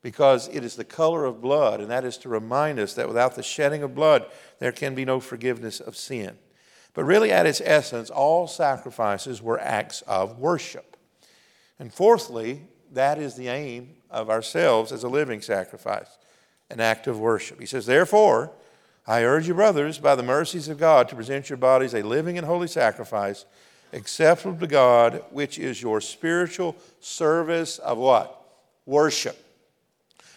because 0.00 0.48
it 0.48 0.62
is 0.62 0.76
the 0.76 0.84
color 0.84 1.24
of 1.24 1.40
blood, 1.40 1.80
and 1.80 1.90
that 1.90 2.04
is 2.04 2.18
to 2.18 2.28
remind 2.28 2.78
us 2.78 2.94
that 2.94 3.08
without 3.08 3.34
the 3.34 3.42
shedding 3.42 3.82
of 3.82 3.94
blood, 3.94 4.26
there 4.60 4.70
can 4.70 4.94
be 4.94 5.04
no 5.04 5.18
forgiveness 5.18 5.80
of 5.80 5.96
sin. 5.96 6.36
But 6.92 7.04
really, 7.04 7.32
at 7.32 7.46
its 7.46 7.60
essence, 7.64 8.10
all 8.10 8.46
sacrifices 8.46 9.42
were 9.42 9.58
acts 9.58 10.02
of 10.02 10.38
worship. 10.38 10.96
And 11.80 11.92
fourthly, 11.92 12.62
that 12.92 13.18
is 13.18 13.34
the 13.34 13.48
aim 13.48 13.96
of 14.10 14.30
ourselves 14.30 14.92
as 14.92 15.02
a 15.02 15.08
living 15.08 15.40
sacrifice, 15.40 16.18
an 16.70 16.80
act 16.80 17.08
of 17.08 17.18
worship. 17.18 17.58
He 17.58 17.66
says, 17.66 17.86
Therefore, 17.86 18.52
I 19.06 19.22
urge 19.24 19.46
you, 19.46 19.54
brothers, 19.54 19.98
by 19.98 20.14
the 20.14 20.22
mercies 20.22 20.68
of 20.68 20.78
God, 20.78 21.08
to 21.08 21.16
present 21.16 21.50
your 21.50 21.58
bodies 21.58 21.94
a 21.94 22.02
living 22.02 22.38
and 22.38 22.46
holy 22.46 22.68
sacrifice, 22.68 23.44
acceptable 23.92 24.58
to 24.58 24.66
God, 24.66 25.22
which 25.30 25.58
is 25.58 25.82
your 25.82 26.00
spiritual 26.00 26.74
service 27.00 27.78
of 27.78 27.98
what? 27.98 28.40
Worship. 28.86 29.38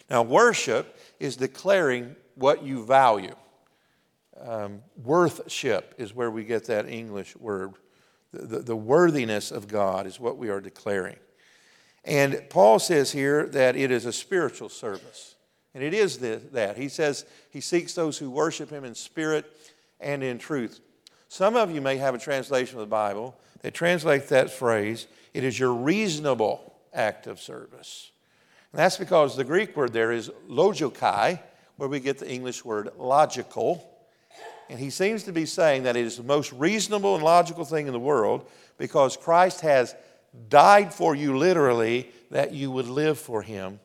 Now, 0.09 0.21
worship 0.21 0.97
is 1.19 1.37
declaring 1.37 2.15
what 2.35 2.63
you 2.63 2.85
value. 2.85 3.35
Um, 4.39 4.81
worthship 5.03 5.95
is 5.97 6.13
where 6.13 6.29
we 6.29 6.43
get 6.43 6.65
that 6.65 6.87
English 6.87 7.35
word. 7.37 7.73
The, 8.31 8.45
the, 8.45 8.59
the, 8.59 8.75
worthiness 8.75 9.51
of 9.51 9.67
God 9.67 10.05
is 10.05 10.19
what 10.19 10.37
we 10.37 10.49
are 10.49 10.61
declaring. 10.61 11.15
And 12.03 12.43
Paul 12.49 12.77
says 12.79 13.11
here 13.11 13.47
that 13.47 13.75
it 13.75 13.89
is 13.89 14.05
a 14.05 14.13
spiritual 14.13 14.69
service. 14.69 15.35
And 15.77 15.85
it 15.85 15.93
is 15.93 16.17
that. 16.17 16.75
He 16.75 16.89
says 16.89 17.23
he 17.51 17.61
seeks 17.61 17.93
those 17.93 18.17
who 18.17 18.31
worship 18.31 18.71
him 18.71 18.83
in 18.83 18.95
spirit 18.95 19.45
and 19.99 20.23
in 20.23 20.39
truth. 20.39 20.79
Some 21.27 21.55
of 21.55 21.69
you 21.69 21.81
may 21.81 21.97
have 21.97 22.15
a 22.15 22.17
translation 22.17 22.77
of 22.77 22.79
the 22.79 22.87
Bible 22.87 23.37
that 23.61 23.75
translates 23.75 24.29
that 24.29 24.49
phrase, 24.49 25.05
it 25.35 25.43
is 25.43 25.59
your 25.59 25.71
reasonable 25.71 26.73
act 26.95 27.27
of 27.27 27.39
service. 27.39 28.09
And 28.71 28.79
that's 28.79 28.97
because 28.97 29.37
the 29.37 29.43
Greek 29.43 29.77
word 29.77 29.93
there 29.93 30.11
is 30.11 30.31
logokai, 30.49 31.39
where 31.75 31.89
we 31.89 31.99
get 31.99 32.17
the 32.17 32.27
English 32.27 32.65
word 32.65 32.89
logical. 32.97 33.87
And 34.71 34.79
he 34.79 34.89
seems 34.89 35.25
to 35.25 35.31
be 35.31 35.45
saying 35.45 35.83
that 35.83 35.95
it 35.95 36.07
is 36.07 36.17
the 36.17 36.23
most 36.23 36.51
reasonable 36.53 37.13
and 37.13 37.23
logical 37.23 37.65
thing 37.65 37.85
in 37.85 37.93
the 37.93 37.99
world 37.99 38.49
because 38.79 39.15
Christ 39.15 39.61
has 39.61 39.93
died 40.49 40.91
for 40.91 41.15
you 41.15 41.37
literally 41.37 42.09
that 42.31 42.51
you 42.51 42.71
would 42.71 42.87
live 42.87 43.19
for 43.19 43.43
him 43.43 43.79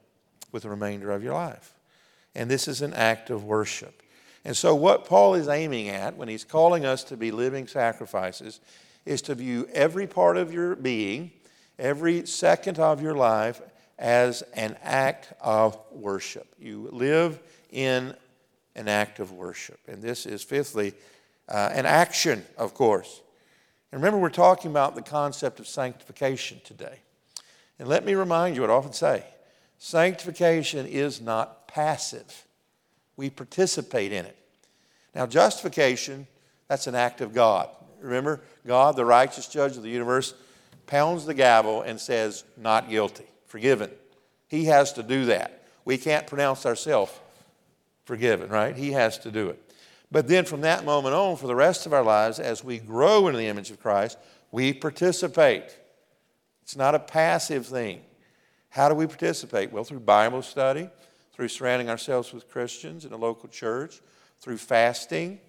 with 0.53 0.63
the 0.63 0.71
remainder 0.71 1.11
of 1.11 1.23
your 1.23 1.35
life. 1.35 1.72
And 2.35 2.51
this 2.51 2.69
is 2.69 2.83
an 2.83 2.95
act 2.95 3.31
of 3.31 3.45
worship. 3.45 4.03
And 4.45 4.57
so, 4.57 4.75
what 4.75 5.05
Paul 5.05 5.35
is 5.35 5.49
aiming 5.49 5.89
at 5.89 6.17
when 6.17 6.29
he's 6.29 6.45
calling 6.45 6.85
us 6.85 7.05
to 7.05 7.17
be 7.17 7.31
living 7.31 7.67
sacrifices 7.67 8.61
is 9.05 9.23
to 9.23 9.35
view 9.35 9.69
every 9.73 10.07
part 10.07 10.37
of 10.37 10.53
your 10.53 10.75
being, 10.75 11.31
every 11.79 12.27
second 12.27 12.79
of 12.79 13.03
your 13.03 13.15
life, 13.15 13.61
as 13.99 14.43
an 14.55 14.77
act 14.83 15.33
of 15.41 15.79
worship. 15.93 16.47
You 16.59 16.89
live 16.91 17.39
in 17.71 18.15
an 18.75 18.89
act 18.89 19.21
of 19.21 19.33
worship. 19.33 19.79
And 19.87 20.03
this 20.03 20.27
is, 20.27 20.43
fifthly, 20.43 20.95
uh, 21.49 21.71
an 21.73 21.87
action, 21.87 22.45
of 22.57 22.75
course. 22.75 23.21
And 23.93 24.01
remember, 24.01 24.19
we're 24.19 24.31
talking 24.31 24.71
about 24.71 24.95
the 24.95 25.03
concept 25.03 25.61
of 25.61 25.69
sanctification 25.69 26.61
today. 26.65 26.99
And 27.79 27.89
let 27.89 28.05
me 28.05 28.15
remind 28.15 28.57
you 28.57 28.63
what 28.63 28.71
I 28.71 28.75
often 28.75 28.93
say 28.93 29.25
sanctification 29.79 30.87
is 30.87 31.21
not 31.21 31.62
passive, 31.73 32.47
we 33.17 33.31
participate 33.31 34.13
in 34.13 34.25
it. 34.25 34.37
Now, 35.15 35.27
justification, 35.27 36.27
that's 36.69 36.87
an 36.87 36.95
act 36.95 37.21
of 37.21 37.35
God. 37.35 37.69
Remember, 38.01 38.41
God, 38.67 38.97
the 38.97 39.05
righteous 39.05 39.47
judge 39.47 39.77
of 39.77 39.83
the 39.83 39.91
universe, 39.91 40.35
pounds 40.87 41.25
the 41.25 41.35
gavel 41.35 41.83
and 41.83 42.01
says, 42.01 42.45
Not 42.57 42.91
guilty, 42.91 43.27
forgiven. 43.47 43.91
He 44.49 44.67
has 44.67 44.93
to 44.95 45.03
do 45.03 45.27
that. 45.27 45.63
We 45.85 45.99
can't 45.99 46.27
pronounce 46.27 46.67
ourselves 46.67 47.13
forgiven, 48.05 48.51
right? 48.51 48.77
He 48.77 48.93
has 48.93 49.19
to 49.21 49.31
do 49.31 49.49
it. 49.49 49.73
But 50.11 50.29
then 50.29 50.45
from 50.45 50.61
that 50.63 50.85
moment 50.85 51.15
on, 51.15 51.37
for 51.37 51.47
the 51.47 51.55
rest 51.55 51.87
of 51.87 51.93
our 51.93 52.03
lives, 52.03 52.39
as 52.39 52.63
we 52.63 52.79
grow 52.79 53.29
in 53.29 53.35
the 53.35 53.47
image 53.47 53.71
of 53.71 53.81
Christ, 53.81 54.19
we 54.51 54.75
participate. 54.75 55.65
It's 56.63 56.77
not 56.77 56.95
a 56.95 56.99
passive 56.99 57.67
thing. 57.67 58.03
How 58.69 58.89
do 58.89 58.95
we 58.95 59.07
participate? 59.07 59.73
Well, 59.73 59.85
through 59.85 60.01
Bible 60.01 60.43
study, 60.43 60.91
through 61.33 61.49
surrounding 61.49 61.89
ourselves 61.89 62.33
with 62.33 62.49
Christians 62.49 63.05
in 63.05 63.13
a 63.13 63.17
local 63.17 63.49
church, 63.49 64.01
through 64.41 64.59
fasting, 64.59 65.41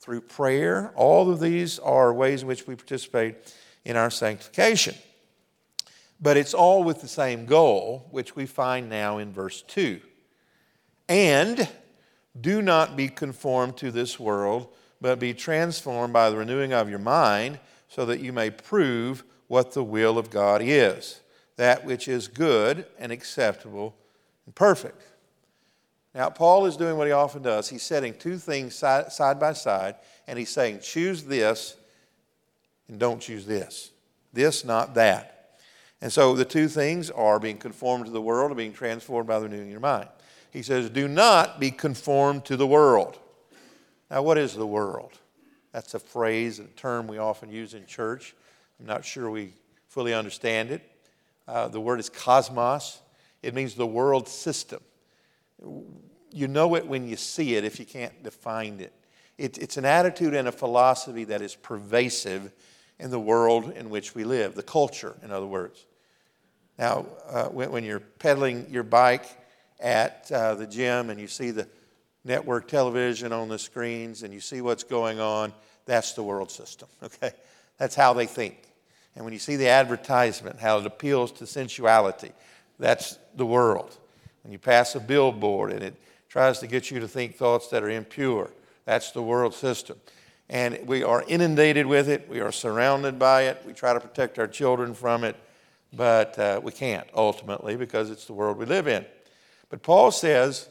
through 0.00 0.20
prayer. 0.20 0.92
All 0.96 1.30
of 1.30 1.40
these 1.40 1.78
are 1.78 2.12
ways 2.12 2.42
in 2.42 2.48
which 2.48 2.66
we 2.66 2.74
participate 2.74 3.54
in 3.84 3.96
our 3.96 4.10
sanctification. 4.10 4.94
But 6.20 6.36
it's 6.36 6.54
all 6.54 6.84
with 6.84 7.00
the 7.00 7.08
same 7.08 7.46
goal, 7.46 8.06
which 8.10 8.36
we 8.36 8.46
find 8.46 8.88
now 8.88 9.18
in 9.18 9.32
verse 9.32 9.62
2. 9.62 10.00
And 11.08 11.68
do 12.40 12.62
not 12.62 12.96
be 12.96 13.08
conformed 13.08 13.76
to 13.78 13.90
this 13.90 14.20
world, 14.20 14.68
but 15.00 15.18
be 15.18 15.34
transformed 15.34 16.12
by 16.12 16.30
the 16.30 16.36
renewing 16.36 16.72
of 16.72 16.88
your 16.88 17.00
mind, 17.00 17.58
so 17.88 18.06
that 18.06 18.20
you 18.20 18.32
may 18.32 18.50
prove 18.50 19.24
what 19.48 19.72
the 19.72 19.84
will 19.84 20.16
of 20.16 20.30
God 20.30 20.62
is, 20.64 21.20
that 21.56 21.84
which 21.84 22.08
is 22.08 22.28
good 22.28 22.86
and 22.98 23.12
acceptable 23.12 23.94
and 24.46 24.54
perfect. 24.54 25.02
Now, 26.14 26.28
Paul 26.28 26.66
is 26.66 26.76
doing 26.76 26.96
what 26.96 27.06
he 27.06 27.12
often 27.12 27.42
does. 27.42 27.68
He's 27.68 27.82
setting 27.82 28.14
two 28.14 28.36
things 28.36 28.74
side, 28.74 29.12
side 29.12 29.40
by 29.40 29.54
side, 29.54 29.96
and 30.26 30.38
he's 30.38 30.50
saying, 30.50 30.80
choose 30.80 31.24
this 31.24 31.76
and 32.88 32.98
don't 32.98 33.20
choose 33.20 33.46
this. 33.46 33.90
This, 34.32 34.64
not 34.64 34.94
that. 34.94 35.58
And 36.02 36.12
so 36.12 36.34
the 36.34 36.44
two 36.44 36.68
things 36.68 37.10
are 37.10 37.38
being 37.38 37.58
conformed 37.58 38.06
to 38.06 38.10
the 38.10 38.20
world 38.20 38.50
and 38.50 38.56
being 38.56 38.72
transformed 38.72 39.28
by 39.28 39.38
the 39.38 39.44
renewing 39.46 39.66
of 39.66 39.70
your 39.70 39.80
mind. 39.80 40.08
He 40.50 40.62
says, 40.62 40.90
Do 40.90 41.08
not 41.08 41.60
be 41.60 41.70
conformed 41.70 42.44
to 42.46 42.56
the 42.56 42.66
world. 42.66 43.18
Now, 44.10 44.22
what 44.22 44.36
is 44.36 44.54
the 44.54 44.66
world? 44.66 45.12
That's 45.72 45.94
a 45.94 45.98
phrase, 45.98 46.58
and 46.58 46.68
a 46.68 46.72
term 46.72 47.06
we 47.06 47.18
often 47.18 47.50
use 47.50 47.72
in 47.72 47.86
church. 47.86 48.34
I'm 48.78 48.86
not 48.86 49.04
sure 49.04 49.30
we 49.30 49.54
fully 49.88 50.12
understand 50.12 50.70
it. 50.70 50.82
Uh, 51.48 51.68
the 51.68 51.80
word 51.80 52.00
is 52.00 52.10
cosmos, 52.10 53.00
it 53.42 53.54
means 53.54 53.74
the 53.74 53.86
world 53.86 54.28
system. 54.28 54.80
You 56.32 56.48
know 56.48 56.74
it 56.76 56.86
when 56.86 57.06
you 57.06 57.16
see 57.16 57.56
it 57.56 57.64
if 57.64 57.78
you 57.78 57.86
can't 57.86 58.22
define 58.22 58.80
it. 58.80 58.92
it 59.38 59.58
it's 59.58 59.76
an 59.76 59.84
attitude 59.84 60.34
and 60.34 60.48
a 60.48 60.52
philosophy 60.52 61.24
that 61.24 61.42
is 61.42 61.54
pervasive 61.54 62.52
in 62.98 63.10
the 63.10 63.20
world 63.20 63.72
in 63.72 63.90
which 63.90 64.14
we 64.14 64.24
live, 64.24 64.54
the 64.54 64.62
culture, 64.62 65.16
in 65.22 65.30
other 65.30 65.46
words. 65.46 65.86
Now, 66.78 67.06
uh, 67.28 67.48
when, 67.48 67.70
when, 67.70 67.84
you're 67.84 68.00
pedaling 68.00 68.66
your 68.70 68.82
bike 68.82 69.26
at 69.80 70.30
uh, 70.32 70.54
the 70.54 70.66
gym 70.66 71.10
and 71.10 71.20
you 71.20 71.28
see 71.28 71.50
the 71.50 71.68
network 72.24 72.68
television 72.68 73.32
on 73.32 73.48
the 73.48 73.58
screens 73.58 74.22
and 74.22 74.32
you 74.32 74.40
see 74.40 74.60
what's 74.60 74.84
going 74.84 75.20
on, 75.20 75.52
that's 75.84 76.12
the 76.12 76.22
world 76.22 76.50
system, 76.50 76.88
okay? 77.02 77.32
That's 77.78 77.94
how 77.94 78.12
they 78.12 78.26
think. 78.26 78.62
And 79.14 79.24
when 79.24 79.34
you 79.34 79.38
see 79.38 79.56
the 79.56 79.68
advertisement, 79.68 80.58
how 80.58 80.78
it 80.78 80.86
appeals 80.86 81.32
to 81.32 81.46
sensuality, 81.46 82.32
that's 82.78 83.18
the 83.34 83.44
world. 83.44 83.98
When 84.42 84.52
you 84.52 84.58
pass 84.58 84.94
a 84.94 85.00
billboard 85.00 85.72
and 85.72 85.82
it 85.82 85.94
tries 86.28 86.58
to 86.60 86.66
get 86.66 86.90
you 86.90 87.00
to 87.00 87.08
think 87.08 87.36
thoughts 87.36 87.68
that 87.68 87.82
are 87.82 87.90
impure, 87.90 88.50
that's 88.84 89.12
the 89.12 89.22
world 89.22 89.54
system. 89.54 89.98
And 90.48 90.86
we 90.86 91.02
are 91.02 91.24
inundated 91.28 91.86
with 91.86 92.08
it, 92.08 92.28
we 92.28 92.40
are 92.40 92.52
surrounded 92.52 93.18
by 93.18 93.42
it, 93.42 93.62
we 93.66 93.72
try 93.72 93.92
to 93.94 94.00
protect 94.00 94.38
our 94.38 94.48
children 94.48 94.94
from 94.94 95.24
it. 95.24 95.36
but 95.92 96.38
uh, 96.38 96.60
we 96.62 96.72
can't 96.72 97.06
ultimately 97.14 97.76
because 97.76 98.10
it's 98.10 98.26
the 98.26 98.32
world 98.32 98.56
we 98.56 98.64
live 98.64 98.88
in. 98.88 99.04
But 99.68 99.82
Paul 99.82 100.10
says, 100.10 100.68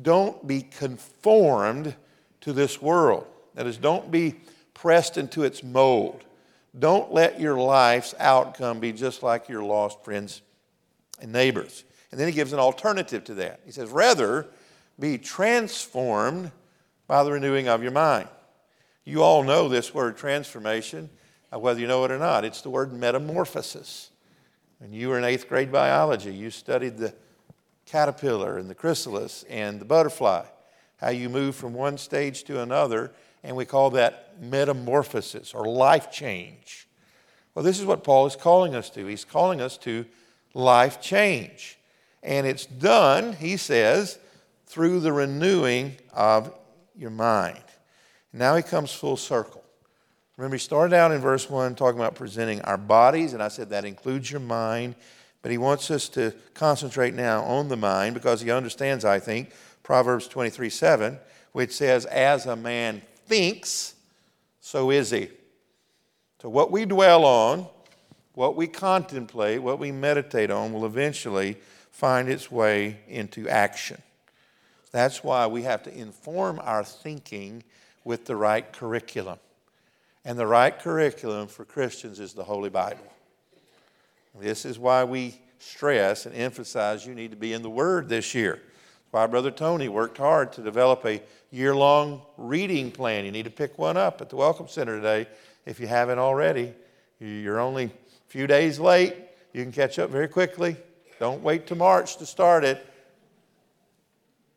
don't 0.00 0.46
be 0.46 0.62
conformed 0.62 1.94
to 2.42 2.52
this 2.52 2.80
world. 2.80 3.26
That 3.54 3.66
is, 3.66 3.76
don't 3.76 4.10
be 4.10 4.36
pressed 4.74 5.18
into 5.18 5.42
its 5.42 5.62
mold. 5.62 6.24
Don't 6.78 7.12
let 7.12 7.40
your 7.40 7.58
life's 7.58 8.14
outcome 8.18 8.80
be 8.80 8.92
just 8.92 9.22
like 9.22 9.48
your 9.48 9.62
lost 9.62 10.04
friends 10.04 10.40
and 11.20 11.32
neighbors. 11.32 11.84
And 12.10 12.18
then 12.18 12.28
he 12.28 12.34
gives 12.34 12.52
an 12.52 12.58
alternative 12.58 13.24
to 13.24 13.34
that. 13.34 13.60
He 13.64 13.72
says, 13.72 13.90
rather, 13.90 14.48
be 14.98 15.16
transformed 15.18 16.50
by 17.06 17.24
the 17.24 17.32
renewing 17.32 17.68
of 17.68 17.82
your 17.82 17.92
mind. 17.92 18.28
You 19.04 19.22
all 19.22 19.42
know 19.42 19.68
this 19.68 19.94
word 19.94 20.16
transformation, 20.16 21.08
uh, 21.52 21.58
whether 21.58 21.80
you 21.80 21.86
know 21.86 22.04
it 22.04 22.10
or 22.10 22.18
not. 22.18 22.44
It's 22.44 22.62
the 22.62 22.70
word 22.70 22.92
metamorphosis. 22.92 24.10
When 24.78 24.92
you 24.92 25.08
were 25.08 25.18
in 25.18 25.24
eighth 25.24 25.48
grade 25.48 25.72
biology, 25.72 26.32
you 26.32 26.50
studied 26.50 26.96
the 26.96 27.14
caterpillar 27.86 28.58
and 28.58 28.70
the 28.70 28.74
chrysalis 28.74 29.44
and 29.48 29.80
the 29.80 29.84
butterfly, 29.84 30.44
how 30.98 31.10
you 31.10 31.28
move 31.28 31.56
from 31.56 31.74
one 31.74 31.98
stage 31.98 32.44
to 32.44 32.62
another, 32.62 33.12
and 33.42 33.56
we 33.56 33.64
call 33.64 33.90
that 33.90 34.40
metamorphosis 34.40 35.54
or 35.54 35.64
life 35.64 36.10
change. 36.12 36.86
Well, 37.54 37.64
this 37.64 37.80
is 37.80 37.86
what 37.86 38.04
Paul 38.04 38.26
is 38.26 38.36
calling 38.36 38.74
us 38.74 38.90
to. 38.90 39.06
He's 39.06 39.24
calling 39.24 39.60
us 39.60 39.76
to 39.78 40.06
life 40.54 41.00
change. 41.00 41.79
And 42.22 42.46
it's 42.46 42.66
done, 42.66 43.32
he 43.32 43.56
says, 43.56 44.18
through 44.66 45.00
the 45.00 45.12
renewing 45.12 45.96
of 46.12 46.54
your 46.96 47.10
mind. 47.10 47.62
Now 48.32 48.56
he 48.56 48.62
comes 48.62 48.92
full 48.92 49.16
circle. 49.16 49.64
Remember, 50.36 50.56
he 50.56 50.60
started 50.60 50.94
out 50.94 51.12
in 51.12 51.20
verse 51.20 51.50
1 51.50 51.74
talking 51.74 51.98
about 51.98 52.14
presenting 52.14 52.62
our 52.62 52.78
bodies, 52.78 53.34
and 53.34 53.42
I 53.42 53.48
said 53.48 53.70
that 53.70 53.84
includes 53.84 54.30
your 54.30 54.40
mind, 54.40 54.94
but 55.42 55.50
he 55.50 55.58
wants 55.58 55.90
us 55.90 56.08
to 56.10 56.32
concentrate 56.54 57.14
now 57.14 57.42
on 57.42 57.68
the 57.68 57.76
mind 57.76 58.14
because 58.14 58.40
he 58.40 58.50
understands, 58.50 59.04
I 59.04 59.18
think, 59.18 59.50
Proverbs 59.82 60.28
23 60.28 60.70
7, 60.70 61.18
which 61.52 61.72
says, 61.72 62.06
As 62.06 62.46
a 62.46 62.56
man 62.56 63.02
thinks, 63.26 63.94
so 64.60 64.90
is 64.90 65.10
he. 65.10 65.28
So, 66.40 66.48
what 66.48 66.70
we 66.70 66.84
dwell 66.84 67.24
on, 67.24 67.66
what 68.34 68.56
we 68.56 68.66
contemplate, 68.66 69.62
what 69.62 69.78
we 69.78 69.92
meditate 69.92 70.50
on, 70.50 70.72
will 70.72 70.86
eventually 70.86 71.56
find 71.90 72.28
its 72.28 72.50
way 72.50 72.98
into 73.08 73.48
action. 73.48 74.00
That's 74.92 75.22
why 75.22 75.46
we 75.46 75.62
have 75.62 75.82
to 75.84 75.96
inform 75.96 76.60
our 76.62 76.84
thinking 76.84 77.62
with 78.04 78.24
the 78.24 78.36
right 78.36 78.72
curriculum. 78.72 79.38
And 80.24 80.38
the 80.38 80.46
right 80.46 80.76
curriculum 80.78 81.48
for 81.48 81.64
Christians 81.64 82.20
is 82.20 82.32
the 82.32 82.44
Holy 82.44 82.70
Bible. 82.70 83.12
This 84.38 84.64
is 84.64 84.78
why 84.78 85.04
we 85.04 85.40
stress 85.58 86.26
and 86.26 86.34
emphasize 86.34 87.06
you 87.06 87.14
need 87.14 87.30
to 87.30 87.36
be 87.36 87.52
in 87.52 87.62
the 87.62 87.70
Word 87.70 88.08
this 88.08 88.34
year. 88.34 88.54
That's 88.54 89.12
why 89.12 89.26
Brother 89.26 89.50
Tony 89.50 89.88
worked 89.88 90.18
hard 90.18 90.52
to 90.54 90.62
develop 90.62 91.04
a 91.04 91.22
year 91.50 91.74
long 91.74 92.22
reading 92.36 92.90
plan. 92.90 93.24
You 93.24 93.32
need 93.32 93.44
to 93.44 93.50
pick 93.50 93.78
one 93.78 93.96
up 93.96 94.20
at 94.20 94.30
the 94.30 94.36
Welcome 94.36 94.68
Center 94.68 94.96
today 94.96 95.28
if 95.66 95.80
you 95.80 95.86
haven't 95.86 96.18
already. 96.18 96.72
You're 97.18 97.60
only 97.60 97.84
a 97.84 97.90
few 98.28 98.46
days 98.46 98.78
late. 98.78 99.14
You 99.52 99.62
can 99.62 99.72
catch 99.72 99.98
up 99.98 100.10
very 100.10 100.28
quickly. 100.28 100.76
Don't 101.20 101.42
wait 101.42 101.66
to 101.66 101.74
March 101.74 102.16
to 102.16 102.26
start 102.26 102.64
it. 102.64 102.84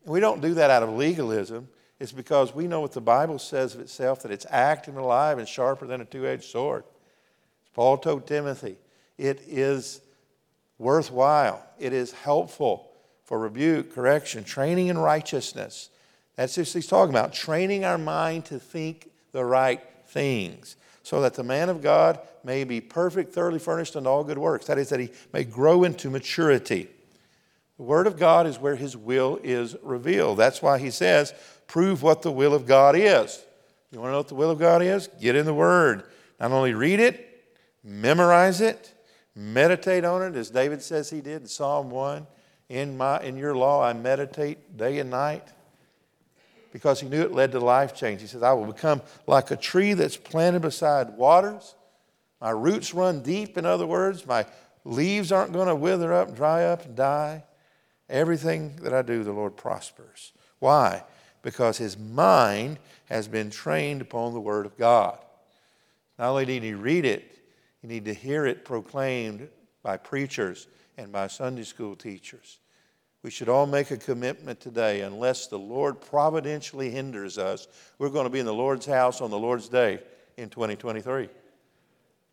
We 0.05 0.21
don't 0.21 0.41
do 0.41 0.53
that 0.55 0.71
out 0.71 0.81
of 0.81 0.89
legalism. 0.89 1.67
It's 1.99 2.13
because 2.13 2.55
we 2.55 2.67
know 2.67 2.79
what 2.79 2.93
the 2.93 3.01
Bible 3.01 3.37
says 3.37 3.75
of 3.75 3.81
itself 3.81 4.23
that 4.23 4.31
it's 4.31 4.45
active 4.49 4.95
and 4.95 5.03
alive 5.03 5.37
and 5.37 5.47
sharper 5.47 5.85
than 5.85 5.99
a 5.99 6.05
two 6.05 6.25
edged 6.25 6.45
sword. 6.45 6.85
Paul 7.73 7.97
told 7.97 8.25
Timothy, 8.25 8.77
it 9.17 9.41
is 9.45 10.01
worthwhile, 10.77 11.65
it 11.79 11.91
is 11.91 12.13
helpful 12.13 12.91
for 13.25 13.39
rebuke, 13.39 13.93
correction, 13.93 14.45
training 14.45 14.87
in 14.87 14.97
righteousness. 14.97 15.89
That's 16.37 16.57
what 16.57 16.67
he's 16.67 16.87
talking 16.87 17.13
about, 17.13 17.33
training 17.33 17.83
our 17.83 17.97
mind 17.97 18.45
to 18.45 18.57
think 18.57 19.09
the 19.33 19.43
right 19.43 19.81
things, 20.07 20.77
so 21.03 21.21
that 21.21 21.33
the 21.33 21.43
man 21.43 21.69
of 21.69 21.81
God 21.81 22.19
may 22.43 22.63
be 22.63 22.81
perfect, 22.81 23.33
thoroughly 23.33 23.59
furnished 23.59 23.95
in 23.95 24.07
all 24.07 24.23
good 24.23 24.37
works. 24.37 24.65
That 24.65 24.77
is, 24.77 24.89
that 24.89 25.01
he 25.01 25.11
may 25.33 25.43
grow 25.43 25.83
into 25.83 26.09
maturity. 26.09 26.87
The 27.77 27.83
Word 27.83 28.07
of 28.07 28.17
God 28.17 28.47
is 28.47 28.57
where 28.57 28.75
His 28.75 28.95
will 28.95 29.39
is 29.43 29.75
revealed. 29.83 30.37
That's 30.37 30.61
why 30.61 30.79
He 30.79 30.89
says, 30.89 31.33
prove 31.67 32.01
what 32.01 32.21
the 32.21 32.31
will 32.31 32.53
of 32.53 32.65
God 32.65 32.95
is. 32.95 33.43
You 33.91 33.99
want 33.99 34.09
to 34.09 34.11
know 34.11 34.17
what 34.19 34.27
the 34.29 34.35
will 34.35 34.51
of 34.51 34.59
God 34.59 34.81
is? 34.81 35.09
Get 35.19 35.35
in 35.35 35.45
the 35.45 35.53
Word. 35.53 36.03
Not 36.39 36.51
only 36.51 36.73
read 36.73 36.99
it, 36.99 37.45
memorize 37.83 38.61
it, 38.61 38.93
meditate 39.35 40.05
on 40.05 40.21
it, 40.21 40.35
as 40.35 40.49
David 40.49 40.81
says 40.81 41.09
he 41.09 41.21
did 41.21 41.41
in 41.41 41.47
Psalm 41.47 41.89
1. 41.89 42.25
In, 42.69 42.97
my, 42.97 43.19
in 43.19 43.35
your 43.35 43.55
law 43.55 43.83
I 43.83 43.93
meditate 43.93 44.77
day 44.77 44.99
and 44.99 45.09
night 45.09 45.47
because 46.73 46.99
he 46.99 47.07
knew 47.07 47.21
it 47.21 47.31
led 47.31 47.51
to 47.51 47.59
life 47.59 47.95
change. 47.95 48.19
He 48.19 48.27
says, 48.27 48.41
I 48.41 48.51
will 48.51 48.65
become 48.65 49.03
like 49.27 49.51
a 49.51 49.55
tree 49.55 49.93
that's 49.93 50.17
planted 50.17 50.63
beside 50.63 51.11
waters. 51.11 51.75
My 52.41 52.49
roots 52.49 52.95
run 52.95 53.21
deep, 53.21 53.59
in 53.59 53.65
other 53.65 53.85
words. 53.85 54.25
My 54.25 54.47
leaves 54.83 55.31
aren't 55.31 55.53
going 55.53 55.67
to 55.67 55.75
wither 55.75 56.11
up, 56.11 56.35
dry 56.35 56.65
up, 56.65 56.83
and 56.83 56.95
die. 56.95 57.43
Everything 58.09 58.75
that 58.77 58.91
I 58.91 59.03
do, 59.03 59.23
the 59.23 59.31
Lord 59.31 59.55
prospers. 59.55 60.33
Why? 60.57 61.03
Because 61.43 61.77
his 61.77 61.95
mind 61.95 62.79
has 63.05 63.27
been 63.27 63.51
trained 63.51 64.01
upon 64.01 64.33
the 64.33 64.39
Word 64.39 64.65
of 64.65 64.75
God. 64.75 65.19
Not 66.17 66.29
only 66.31 66.45
did 66.45 66.63
he 66.63 66.73
read 66.73 67.05
it, 67.05 67.37
you 67.83 67.89
need 67.89 68.05
to 68.05 68.15
hear 68.15 68.47
it 68.47 68.65
proclaimed 68.65 69.47
by 69.83 69.97
preachers 69.97 70.67
and 70.97 71.11
by 71.11 71.27
Sunday 71.27 71.63
school 71.63 71.95
teachers. 71.95 72.57
We 73.23 73.31
should 73.31 73.47
all 73.47 73.65
make 73.65 73.89
a 73.89 73.97
commitment 73.97 74.59
today, 74.59 75.01
unless 75.01 75.47
the 75.47 75.57
Lord 75.57 76.01
providentially 76.01 76.89
hinders 76.89 77.37
us. 77.37 77.69
We're 77.97 78.09
going 78.09 78.25
to 78.25 78.29
be 78.29 78.39
in 78.39 78.45
the 78.45 78.53
Lord's 78.53 78.85
house 78.85 79.21
on 79.21 79.31
the 79.31 79.39
Lord's 79.39 79.69
day 79.69 79.99
in 80.35 80.49
2023. 80.49 81.29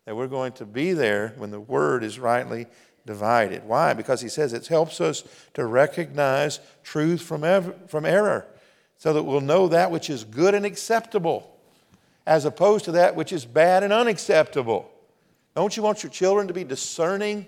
And 0.05 0.17
we're 0.17 0.27
going 0.27 0.51
to 0.53 0.65
be 0.65 0.91
there 0.91 1.33
when 1.37 1.49
the 1.49 1.61
Word 1.61 2.03
is 2.03 2.19
rightly 2.19 2.67
divided. 3.05 3.63
Why? 3.63 3.93
Because 3.93 4.19
he 4.19 4.27
says 4.27 4.51
it 4.51 4.67
helps 4.67 4.99
us 4.99 5.23
to 5.53 5.65
recognize 5.65 6.59
truth 6.83 7.21
from, 7.21 7.73
from 7.87 8.05
error 8.05 8.45
so 8.97 9.13
that 9.13 9.23
we'll 9.23 9.39
know 9.39 9.69
that 9.69 9.91
which 9.91 10.09
is 10.09 10.25
good 10.25 10.53
and 10.53 10.65
acceptable 10.65 11.57
as 12.27 12.43
opposed 12.43 12.85
to 12.85 12.91
that 12.91 13.15
which 13.15 13.31
is 13.31 13.45
bad 13.45 13.83
and 13.83 13.93
unacceptable. 13.93 14.91
Don't 15.55 15.75
you 15.75 15.83
want 15.83 16.03
your 16.03 16.11
children 16.11 16.49
to 16.49 16.53
be 16.53 16.65
discerning? 16.65 17.47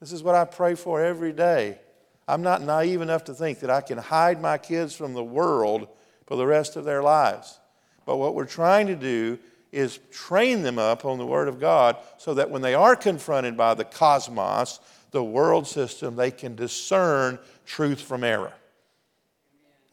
This 0.00 0.12
is 0.12 0.22
what 0.22 0.34
I 0.34 0.46
pray 0.46 0.74
for 0.74 1.02
every 1.02 1.32
day. 1.32 1.78
I'm 2.28 2.42
not 2.42 2.62
naive 2.62 3.00
enough 3.00 3.24
to 3.24 3.34
think 3.34 3.60
that 3.60 3.70
I 3.70 3.80
can 3.80 3.98
hide 3.98 4.40
my 4.40 4.58
kids 4.58 4.94
from 4.94 5.14
the 5.14 5.24
world 5.24 5.88
for 6.26 6.36
the 6.36 6.46
rest 6.46 6.76
of 6.76 6.84
their 6.84 7.02
lives. 7.02 7.60
But 8.04 8.16
what 8.16 8.34
we're 8.34 8.46
trying 8.46 8.88
to 8.88 8.96
do 8.96 9.38
is 9.72 9.98
train 10.10 10.62
them 10.62 10.78
up 10.78 11.04
on 11.04 11.18
the 11.18 11.26
Word 11.26 11.48
of 11.48 11.60
God 11.60 11.96
so 12.18 12.34
that 12.34 12.50
when 12.50 12.62
they 12.62 12.74
are 12.74 12.96
confronted 12.96 13.56
by 13.56 13.74
the 13.74 13.84
cosmos, 13.84 14.80
the 15.10 15.22
world 15.22 15.66
system, 15.66 16.16
they 16.16 16.30
can 16.30 16.54
discern 16.54 17.38
truth 17.64 18.00
from 18.00 18.24
error, 18.24 18.52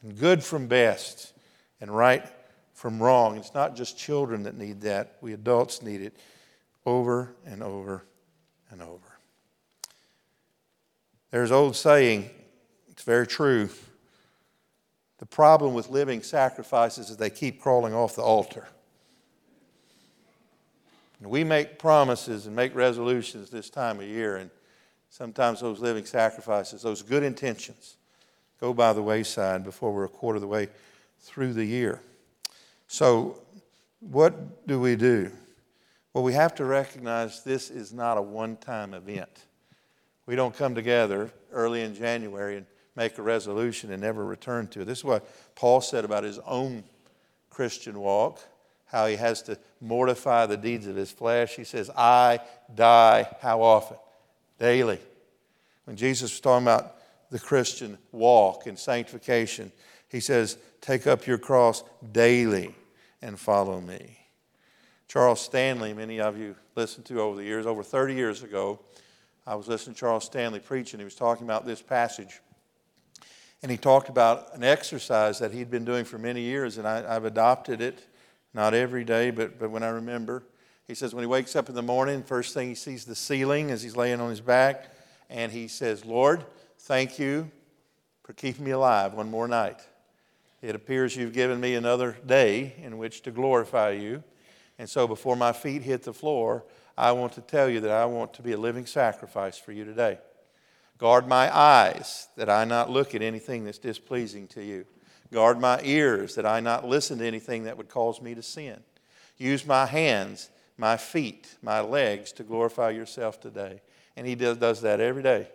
and 0.02 0.18
good 0.18 0.44
from 0.44 0.68
best, 0.68 1.34
and 1.82 1.96
right 1.96 2.26
from 2.74 3.02
wrong. 3.02 3.38
It's 3.38 3.54
not 3.54 3.76
just 3.76 3.98
children 3.98 4.44
that 4.44 4.58
need 4.58 4.82
that, 4.82 5.18
we 5.22 5.34
adults 5.34 5.82
need 5.82 6.02
it 6.02 6.16
over 6.86 7.36
and 7.46 7.64
over 7.64 8.06
and 8.70 8.82
over. 8.82 9.13
There's 11.34 11.50
an 11.50 11.56
old 11.56 11.76
saying, 11.76 12.30
it's 12.92 13.02
very 13.02 13.26
true. 13.26 13.68
The 15.18 15.26
problem 15.26 15.74
with 15.74 15.90
living 15.90 16.22
sacrifices 16.22 17.10
is 17.10 17.18
they 17.18 17.32
keep 17.32 17.60
crawling 17.60 17.96
off 17.96 18.16
the 18.16 18.22
altar. 18.22 18.68
We 21.20 21.44
make 21.44 21.80
promises 21.80 22.46
and 22.46 22.56
make 22.56 22.76
resolutions 22.76 23.50
this 23.50 23.72
time 23.72 24.00
of 24.00 24.06
year, 24.06 24.36
and 24.36 24.52
sometimes 25.10 25.62
those 25.62 25.80
living 25.80 26.06
sacrifices, 26.06 26.84
those 26.84 27.02
good 27.02 27.24
intentions, 27.24 27.96
go 28.62 28.72
by 28.72 28.94
the 28.94 29.02
wayside 29.02 29.64
before 29.64 29.92
we're 29.92 30.04
a 30.04 30.10
quarter 30.10 30.36
of 30.36 30.42
the 30.42 30.48
way 30.48 30.68
through 31.20 31.54
the 31.54 31.66
year. 31.66 32.00
So, 32.88 33.40
what 34.02 34.68
do 34.68 34.80
we 34.80 34.96
do? 34.96 35.32
Well, 36.14 36.24
we 36.24 36.34
have 36.34 36.54
to 36.56 36.66
recognize 36.66 37.44
this 37.44 37.72
is 37.72 37.92
not 37.92 38.20
a 38.20 38.22
one 38.22 38.56
time 38.56 38.94
event. 38.94 39.46
We 40.26 40.36
don't 40.36 40.56
come 40.56 40.76
together 40.76 41.32
early 41.52 41.82
in 41.82 41.96
January 41.96 42.58
and 42.58 42.66
make 42.96 43.18
a 43.18 43.22
resolution 43.22 43.92
and 43.92 44.02
never 44.02 44.24
return 44.26 44.68
to 44.68 44.82
it. 44.82 44.86
This 44.86 45.00
is 45.00 45.04
what 45.04 45.56
Paul 45.56 45.82
said 45.82 46.06
about 46.06 46.24
his 46.24 46.40
own 46.40 46.84
Christian 47.50 48.00
walk 48.00 48.40
how 48.94 49.08
he 49.08 49.16
has 49.16 49.42
to 49.42 49.58
mortify 49.82 50.46
the 50.46 50.56
deeds 50.56 50.86
of 50.86 50.96
his 50.96 51.12
flesh. 51.12 51.56
He 51.56 51.64
says, 51.64 51.90
I 51.98 52.40
die 52.74 53.28
how 53.42 53.64
often? 53.64 53.98
Daily. 54.60 55.00
When 55.86 55.98
Jesus 55.98 56.32
was 56.32 56.40
talking 56.40 56.68
about 56.68 56.98
the 57.32 57.40
Christian 57.40 57.98
walk 58.12 58.68
and 58.68 58.78
sanctification, 58.78 59.72
he 60.10 60.20
says, 60.20 60.60
Take 60.80 61.08
up 61.08 61.26
your 61.26 61.40
cross 61.40 61.84
daily 62.12 62.76
and 63.20 63.40
follow 63.40 63.82
me. 63.82 64.20
Charles 65.08 65.42
Stanley, 65.42 65.94
many 65.94 66.20
of 66.20 66.38
you 66.38 66.56
listened 66.76 67.06
to 67.08 67.20
over 67.20 67.36
the 67.36 67.44
years, 67.44 67.66
over 67.66 67.82
30 67.82 68.14
years 68.14 68.44
ago, 68.44 68.80
I 69.46 69.56
was 69.56 69.68
listening 69.68 69.94
to 69.94 70.00
Charles 70.00 70.24
Stanley 70.24 70.60
preach, 70.60 70.94
and 70.94 71.02
he 71.02 71.06
was 71.06 71.16
talking 71.16 71.46
about 71.46 71.66
this 71.66 71.82
passage. 71.82 72.40
And 73.62 73.70
he 73.70 73.78
talked 73.78 74.08
about 74.08 74.56
an 74.56 74.64
exercise 74.64 75.40
that 75.40 75.52
he'd 75.52 75.70
been 75.70 75.84
doing 75.84 76.06
for 76.06 76.18
many 76.18 76.42
years, 76.42 76.78
and 76.78 76.88
I, 76.88 77.14
have 77.14 77.26
adopted 77.26 77.82
it, 77.82 78.08
not 78.54 78.74
every 78.74 79.04
day, 79.04 79.32
but, 79.32 79.60
but 79.60 79.70
when 79.70 79.84
I 79.84 79.90
remember. 79.90 80.44
He 80.86 80.96
says 80.96 81.14
when 81.14 81.24
he 81.24 81.28
wakes 81.28 81.56
up 81.56 81.68
in 81.68 81.76
the 81.76 81.82
morning, 81.82 82.24
first 82.24 82.54
thing 82.54 82.70
he 82.70 82.76
sees 82.76 83.04
the 83.04 83.16
ceiling 83.16 83.72
as 83.72 83.84
he's 83.84 83.98
laying 83.98 84.22
on 84.22 84.30
his 84.30 84.42
back, 84.42 84.94
and 85.30 85.52
he 85.52 85.68
says, 85.68 86.06
Lord, 86.06 86.46
thank 86.80 87.20
you 87.20 87.52
for 88.24 88.34
keeping 88.34 88.64
me 88.64 88.72
alive 88.72 89.14
one 89.14 89.30
more 89.30 89.48
night. 89.48 89.82
It 90.62 90.76
appears 90.76 91.16
you've 91.18 91.34
given 91.34 91.60
me 91.60 91.76
another 91.76 92.18
day 92.26 92.76
in 92.82 92.98
which 92.98 93.24
to 93.24 93.32
glorify 93.32 93.92
you. 93.92 94.24
And 94.80 94.90
so 94.90 95.08
before 95.08 95.36
my 95.36 95.52
feet 95.52 95.82
hit 95.82 96.04
the 96.04 96.14
floor, 96.14 96.64
I 96.98 97.12
want 97.12 97.34
to 97.34 97.42
tell 97.42 97.70
you 97.70 97.80
that 97.82 97.92
I 97.92 98.06
want 98.06 98.34
to 98.36 98.42
be 98.42 98.52
a 98.52 98.58
living 98.58 98.86
sacrifice 98.86 99.58
for 99.58 99.72
you 99.72 99.84
today. 99.86 100.20
Guard 100.98 101.28
my 101.28 101.56
eyes 101.56 102.28
that 102.38 102.50
I 102.50 102.66
not 102.66 102.90
look 102.90 103.16
at 103.16 103.22
anything 103.22 103.66
that's 103.66 103.80
displeasing 103.80 104.48
to 104.50 104.64
you. 104.64 104.86
Guard 105.32 105.60
my 105.60 105.82
ears 105.84 106.36
that 106.36 106.46
I 106.46 106.60
not 106.60 106.88
listen 106.88 107.18
to 107.18 107.26
anything 107.26 107.64
that 107.64 107.78
would 107.78 107.90
cause 107.90 108.22
me 108.22 108.36
to 108.36 108.44
sin. 108.44 108.80
Use 109.38 109.66
my 109.66 109.88
hands, 109.88 110.52
my 110.78 110.96
feet, 110.96 111.56
my 111.64 111.82
legs 111.82 112.32
to 112.34 112.44
glorify 112.44 112.92
yourself 112.92 113.42
today. 113.42 113.82
And 114.16 114.28
he 114.28 114.36
does, 114.36 114.82
that 114.82 115.00
every 115.00 115.24
day. 115.24 115.48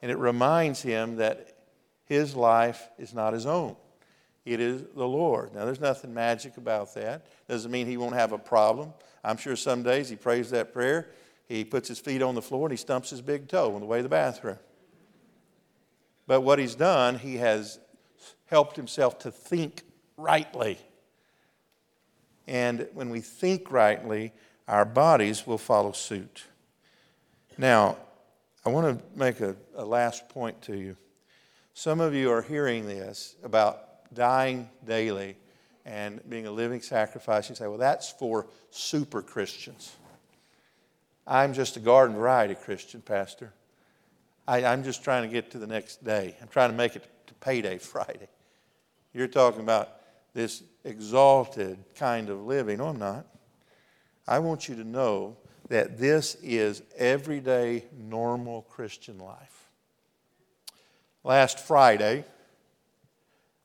And 0.00 0.12
it 0.12 0.16
reminds 0.16 0.80
him 0.80 1.16
that 1.16 1.56
his 2.04 2.36
life 2.36 2.88
is 2.98 3.12
not 3.12 3.32
his 3.32 3.46
own. 3.46 3.74
It 4.44 4.60
is 4.60 4.82
the 4.94 5.06
Lord. 5.06 5.54
Now, 5.54 5.64
there's 5.64 5.80
nothing 5.80 6.14
magic 6.14 6.56
about 6.56 6.94
that. 6.94 7.26
Doesn't 7.48 7.70
mean 7.70 7.86
he 7.86 7.96
won't 7.96 8.14
have 8.14 8.32
a 8.32 8.38
problem. 8.38 8.94
I'm 9.24 9.36
sure 9.36 9.56
some 9.56 9.82
days 9.82 10.08
he 10.08 10.16
prays 10.16 10.50
that 10.50 10.72
prayer, 10.72 11.10
he 11.46 11.64
puts 11.64 11.88
his 11.88 11.98
feet 11.98 12.22
on 12.22 12.34
the 12.34 12.42
floor 12.42 12.66
and 12.66 12.72
he 12.72 12.76
stumps 12.76 13.10
his 13.10 13.20
big 13.20 13.48
toe 13.48 13.74
on 13.74 13.80
the 13.80 13.86
way 13.86 13.98
to 13.98 14.02
the 14.02 14.08
bathroom. 14.08 14.58
But 16.26 16.42
what 16.42 16.58
he's 16.58 16.74
done, 16.74 17.18
he 17.18 17.36
has 17.36 17.80
helped 18.46 18.76
himself 18.76 19.18
to 19.20 19.30
think 19.30 19.82
rightly. 20.16 20.78
And 22.46 22.86
when 22.92 23.10
we 23.10 23.20
think 23.20 23.70
rightly, 23.70 24.32
our 24.66 24.84
bodies 24.84 25.46
will 25.46 25.58
follow 25.58 25.92
suit. 25.92 26.44
Now, 27.56 27.96
I 28.64 28.70
want 28.70 28.98
to 28.98 29.18
make 29.18 29.40
a, 29.40 29.56
a 29.74 29.84
last 29.84 30.28
point 30.28 30.60
to 30.62 30.76
you. 30.76 30.96
Some 31.72 32.00
of 32.00 32.14
you 32.14 32.30
are 32.30 32.42
hearing 32.42 32.86
this 32.86 33.36
about 33.42 34.12
dying 34.14 34.68
daily 34.84 35.36
and 35.88 36.20
being 36.28 36.46
a 36.46 36.50
living 36.50 36.82
sacrifice, 36.82 37.48
you 37.48 37.54
say, 37.54 37.66
well, 37.66 37.78
that's 37.78 38.10
for 38.10 38.46
super 38.70 39.22
Christians. 39.22 39.96
I'm 41.26 41.54
just 41.54 41.78
a 41.78 41.80
garden 41.80 42.14
variety 42.14 42.54
Christian, 42.54 43.00
Pastor. 43.00 43.54
I, 44.46 44.60
am 44.60 44.84
just 44.84 45.02
trying 45.02 45.22
to 45.22 45.32
get 45.32 45.50
to 45.52 45.58
the 45.58 45.66
next 45.66 46.04
day. 46.04 46.36
I'm 46.42 46.48
trying 46.48 46.70
to 46.70 46.76
make 46.76 46.94
it 46.94 47.08
to 47.28 47.34
payday 47.34 47.78
Friday. 47.78 48.28
You're 49.14 49.28
talking 49.28 49.62
about 49.62 49.88
this 50.34 50.62
exalted 50.84 51.78
kind 51.94 52.28
of 52.28 52.44
living. 52.44 52.78
No, 52.78 52.88
I'm 52.88 52.98
not. 52.98 53.26
I 54.26 54.40
want 54.40 54.68
you 54.68 54.74
to 54.76 54.84
know 54.84 55.38
that 55.70 55.98
this 55.98 56.36
is 56.42 56.82
everyday, 56.98 57.84
normal 57.96 58.62
Christian 58.62 59.18
life. 59.18 59.70
Last 61.24 61.58
Friday, 61.58 62.26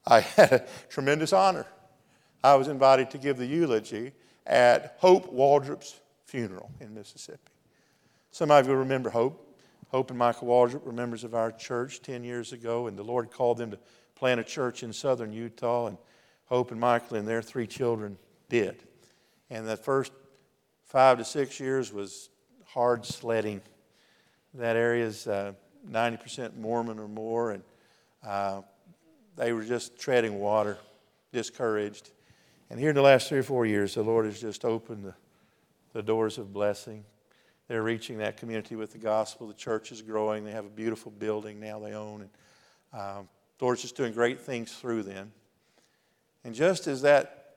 I 0.08 0.20
had 0.22 0.54
a 0.54 0.66
tremendous 0.90 1.34
honor. 1.34 1.66
I 2.44 2.56
was 2.56 2.68
invited 2.68 3.10
to 3.12 3.18
give 3.18 3.38
the 3.38 3.46
eulogy 3.46 4.12
at 4.46 4.98
Hope 5.00 5.34
Waldrop's 5.34 6.00
funeral 6.26 6.70
in 6.82 6.94
Mississippi. 6.94 7.40
Some 8.32 8.52
of 8.52 8.68
you 8.68 8.74
remember 8.74 9.10
Hope. 9.10 9.40
Hope 9.90 10.10
and 10.10 10.20
Michael 10.20 10.48
Waldrop 10.48 10.84
were 10.84 10.92
members 10.92 11.24
of 11.24 11.36
our 11.36 11.52
church 11.52 12.02
10 12.02 12.24
years 12.24 12.52
ago, 12.52 12.88
and 12.88 12.98
the 12.98 13.04
Lord 13.04 13.32
called 13.32 13.60
them 13.60 13.72
to 13.72 13.80
plant 14.16 14.40
a 14.40 14.44
church 14.44 14.84
in 14.84 14.92
southern 14.92 15.32
Utah, 15.32 15.88
and 15.88 15.98
Hope 16.46 16.72
and 16.72 16.80
Michael 16.80 17.18
and 17.18 17.28
their 17.28 17.42
three 17.42 17.68
children 17.68 18.18
did. 18.50 18.84
And 19.50 19.68
the 19.68 19.78
first 19.78 20.12
five 20.86 21.20
to 21.20 21.26
six 21.26 21.60
years 21.60 21.94
was 21.94 22.30
hard 22.66 23.06
sledding. 23.06 23.62
That 24.56 24.76
area 24.76 25.06
is 25.06 25.28
uh, 25.28 25.54
90% 25.90 26.58
Mormon 26.58 27.00
or 27.00 27.08
more, 27.08 27.52
and 27.52 27.64
uh, 28.26 28.62
they 29.36 29.54
were 29.54 29.64
just 29.64 29.98
treading 29.98 30.40
water, 30.40 30.78
discouraged. 31.32 32.12
And 32.70 32.80
here 32.80 32.90
in 32.90 32.96
the 32.96 33.02
last 33.02 33.30
three 33.30 33.40
or 33.40 33.44
four 33.44 33.66
years, 33.66 33.96
the 33.96 34.04
Lord 34.04 34.26
has 34.26 34.40
just 34.40 34.66
opened 34.66 35.06
the, 35.06 35.14
the 35.94 36.02
doors 36.02 36.38
of 36.38 36.54
blessing. 36.54 37.06
They're 37.68 37.84
reaching 37.84 38.18
that 38.18 38.38
community 38.38 38.76
with 38.76 38.92
the 38.92 38.98
gospel. 38.98 39.48
The 39.48 39.54
church 39.54 39.92
is 39.92 40.02
growing. 40.02 40.44
They 40.44 40.52
have 40.52 40.66
a 40.66 40.70
beautiful 40.70 41.12
building 41.12 41.60
now 41.60 41.80
they 41.80 41.94
own. 41.94 42.22
And 42.22 43.00
um, 43.00 43.30
the 43.58 43.66
Lord's 43.66 43.82
just 43.82 43.96
doing 43.96 44.14
great 44.14 44.42
things 44.42 44.74
through 44.74 45.04
them. 45.04 45.32
And 46.44 46.54
just 46.54 46.88
as 46.88 47.02
that 47.04 47.56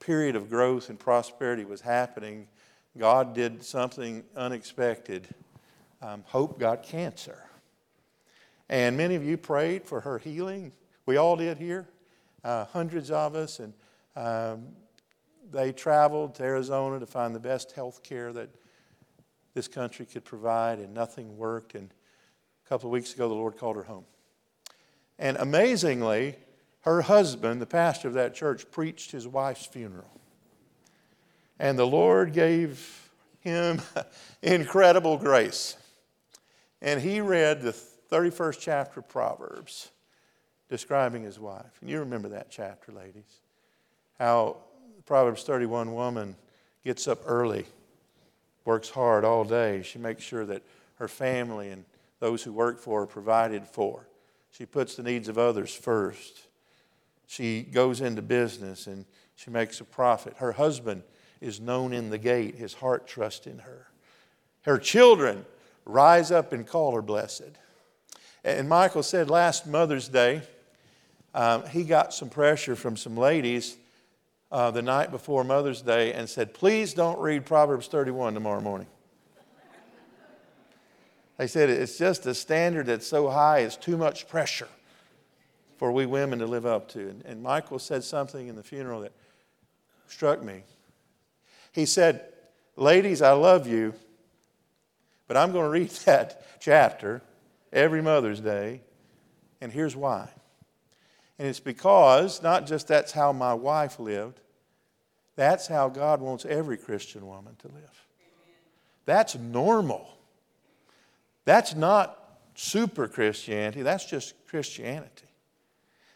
period 0.00 0.36
of 0.36 0.48
growth 0.48 0.88
and 0.88 0.98
prosperity 0.98 1.64
was 1.64 1.82
happening, 1.82 2.48
God 2.96 3.34
did 3.34 3.62
something 3.62 4.24
unexpected. 4.34 5.28
Um, 6.00 6.24
Hope 6.26 6.58
got 6.58 6.82
cancer. 6.82 7.44
And 8.68 8.96
many 8.96 9.16
of 9.16 9.24
you 9.24 9.36
prayed 9.36 9.84
for 9.84 10.00
her 10.00 10.18
healing. 10.18 10.72
We 11.04 11.16
all 11.16 11.36
did 11.36 11.58
here, 11.58 11.88
uh, 12.44 12.64
hundreds 12.66 13.10
of 13.10 13.34
us, 13.34 13.58
and 13.58 13.74
um, 14.16 14.68
they 15.50 15.72
traveled 15.72 16.34
to 16.36 16.42
Arizona 16.42 17.00
to 17.00 17.06
find 17.06 17.34
the 17.34 17.40
best 17.40 17.72
health 17.72 18.02
care 18.02 18.32
that 18.32 18.50
this 19.54 19.68
country 19.68 20.06
could 20.06 20.24
provide, 20.24 20.78
and 20.78 20.94
nothing 20.94 21.36
worked. 21.36 21.74
And 21.74 21.90
a 22.64 22.68
couple 22.68 22.88
of 22.88 22.92
weeks 22.92 23.14
ago, 23.14 23.28
the 23.28 23.34
Lord 23.34 23.56
called 23.56 23.76
her 23.76 23.82
home. 23.82 24.04
And 25.18 25.36
amazingly, 25.36 26.36
her 26.82 27.02
husband, 27.02 27.60
the 27.60 27.66
pastor 27.66 28.08
of 28.08 28.14
that 28.14 28.34
church, 28.34 28.70
preached 28.70 29.10
his 29.10 29.26
wife's 29.26 29.66
funeral. 29.66 30.20
And 31.58 31.78
the 31.78 31.86
Lord 31.86 32.32
gave 32.32 33.10
him 33.40 33.82
incredible 34.42 35.18
grace. 35.18 35.76
And 36.80 37.00
he 37.00 37.20
read 37.20 37.60
the 37.60 37.76
31st 38.10 38.58
chapter 38.60 39.00
of 39.00 39.08
Proverbs 39.08 39.90
describing 40.68 41.24
his 41.24 41.38
wife. 41.38 41.78
And 41.80 41.90
you 41.90 41.98
remember 41.98 42.28
that 42.30 42.50
chapter, 42.50 42.92
ladies. 42.92 43.40
How 44.20 44.58
Proverbs 45.06 45.44
31 45.44 45.94
woman 45.94 46.36
gets 46.84 47.08
up 47.08 47.22
early, 47.24 47.64
works 48.66 48.90
hard 48.90 49.24
all 49.24 49.44
day. 49.44 49.80
She 49.82 49.98
makes 49.98 50.22
sure 50.22 50.44
that 50.44 50.62
her 50.96 51.08
family 51.08 51.70
and 51.70 51.86
those 52.18 52.42
who 52.42 52.52
work 52.52 52.78
for 52.78 52.98
her 52.98 53.04
are 53.04 53.06
provided 53.06 53.66
for. 53.66 54.06
She 54.50 54.66
puts 54.66 54.94
the 54.94 55.02
needs 55.02 55.28
of 55.28 55.38
others 55.38 55.74
first. 55.74 56.48
She 57.28 57.62
goes 57.62 58.02
into 58.02 58.20
business 58.20 58.86
and 58.86 59.06
she 59.36 59.50
makes 59.50 59.80
a 59.80 59.84
profit. 59.84 60.36
Her 60.36 60.52
husband 60.52 61.02
is 61.40 61.58
known 61.58 61.94
in 61.94 62.10
the 62.10 62.18
gate, 62.18 62.56
his 62.56 62.74
heart 62.74 63.06
trusts 63.06 63.46
in 63.46 63.60
her. 63.60 63.88
Her 64.64 64.76
children 64.76 65.46
rise 65.86 66.30
up 66.30 66.52
and 66.52 66.66
call 66.66 66.94
her 66.94 67.00
blessed. 67.00 67.52
And 68.44 68.68
Michael 68.68 69.02
said 69.02 69.30
last 69.30 69.66
Mother's 69.66 70.08
Day, 70.08 70.42
um, 71.34 71.66
he 71.68 71.84
got 71.84 72.12
some 72.12 72.28
pressure 72.28 72.76
from 72.76 72.98
some 72.98 73.16
ladies 73.16 73.78
uh, 74.52 74.70
the 74.70 74.82
night 74.82 75.10
before 75.10 75.44
Mother's 75.44 75.82
Day 75.82 76.12
and 76.12 76.28
said, 76.28 76.54
Please 76.54 76.94
don't 76.94 77.18
read 77.20 77.46
Proverbs 77.46 77.86
31 77.86 78.34
tomorrow 78.34 78.60
morning. 78.60 78.88
They 81.36 81.46
said 81.46 81.70
it's 81.70 81.96
just 81.96 82.26
a 82.26 82.34
standard 82.34 82.86
that's 82.86 83.06
so 83.06 83.30
high, 83.30 83.60
it's 83.60 83.76
too 83.76 83.96
much 83.96 84.28
pressure 84.28 84.68
for 85.78 85.90
we 85.90 86.04
women 86.04 86.40
to 86.40 86.46
live 86.46 86.66
up 86.66 86.88
to. 86.90 87.00
And, 87.00 87.24
and 87.24 87.42
Michael 87.42 87.78
said 87.78 88.04
something 88.04 88.48
in 88.48 88.56
the 88.56 88.62
funeral 88.62 89.00
that 89.00 89.12
struck 90.06 90.42
me. 90.42 90.64
He 91.72 91.86
said, 91.86 92.26
Ladies, 92.76 93.22
I 93.22 93.32
love 93.32 93.66
you, 93.66 93.94
but 95.28 95.36
I'm 95.36 95.52
going 95.52 95.64
to 95.64 95.70
read 95.70 95.90
that 96.04 96.44
chapter 96.60 97.22
every 97.72 98.02
Mother's 98.02 98.40
Day, 98.40 98.82
and 99.60 99.72
here's 99.72 99.96
why. 99.96 100.28
And 101.40 101.48
it's 101.48 101.58
because 101.58 102.42
not 102.42 102.66
just 102.66 102.86
that's 102.86 103.12
how 103.12 103.32
my 103.32 103.54
wife 103.54 103.98
lived, 103.98 104.40
that's 105.36 105.66
how 105.66 105.88
God 105.88 106.20
wants 106.20 106.44
every 106.44 106.76
Christian 106.76 107.26
woman 107.26 107.56
to 107.60 107.68
live. 107.68 108.06
That's 109.06 109.36
normal. 109.36 110.18
That's 111.46 111.74
not 111.74 112.18
super 112.54 113.08
Christianity, 113.08 113.80
that's 113.80 114.04
just 114.04 114.34
Christianity. 114.48 115.28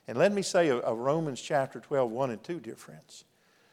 And 0.07 0.19
let 0.19 0.31
me 0.31 0.43
say 0.43 0.69
a 0.69 0.93
Romans 0.93 1.41
chapter 1.41 1.81
12, 1.81 2.11
1 2.11 2.31
and 2.31 2.45
2, 2.45 2.61
dear 2.61 2.77
friends. 2.77 3.25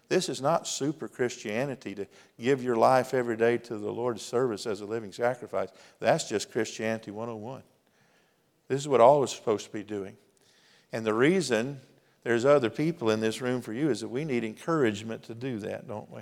This 0.08 0.30
is 0.30 0.42
not 0.42 0.70
super 0.70 1.10
Christianity 1.10 1.94
to 1.96 2.08
give 2.40 2.64
your 2.64 2.78
life 2.78 3.14
every 3.14 3.36
day 3.36 3.58
to 3.58 3.78
the 3.78 3.92
Lord's 3.92 4.22
service 4.22 4.66
as 4.66 4.80
a 4.80 4.86
living 4.86 5.12
sacrifice. 5.12 5.68
That's 6.00 6.30
just 6.30 6.50
Christianity 6.50 7.12
101. 7.12 7.62
This 8.70 8.80
is 8.80 8.88
what 8.88 9.02
all 9.02 9.22
is 9.26 9.32
supposed 9.32 9.66
to 9.66 9.74
be 9.74 9.84
doing. 9.84 10.16
And 10.92 11.06
the 11.06 11.14
reason 11.14 11.80
there's 12.24 12.46
other 12.46 12.70
people 12.70 13.10
in 13.10 13.20
this 13.20 13.42
room 13.42 13.62
for 13.62 13.74
you 13.74 13.90
is 13.90 14.02
that 14.02 14.10
we 14.10 14.26
need 14.26 14.44
encouragement 14.44 15.24
to 15.24 15.34
do 15.34 15.60
that, 15.60 15.88
don't 15.88 16.12
we? 16.12 16.22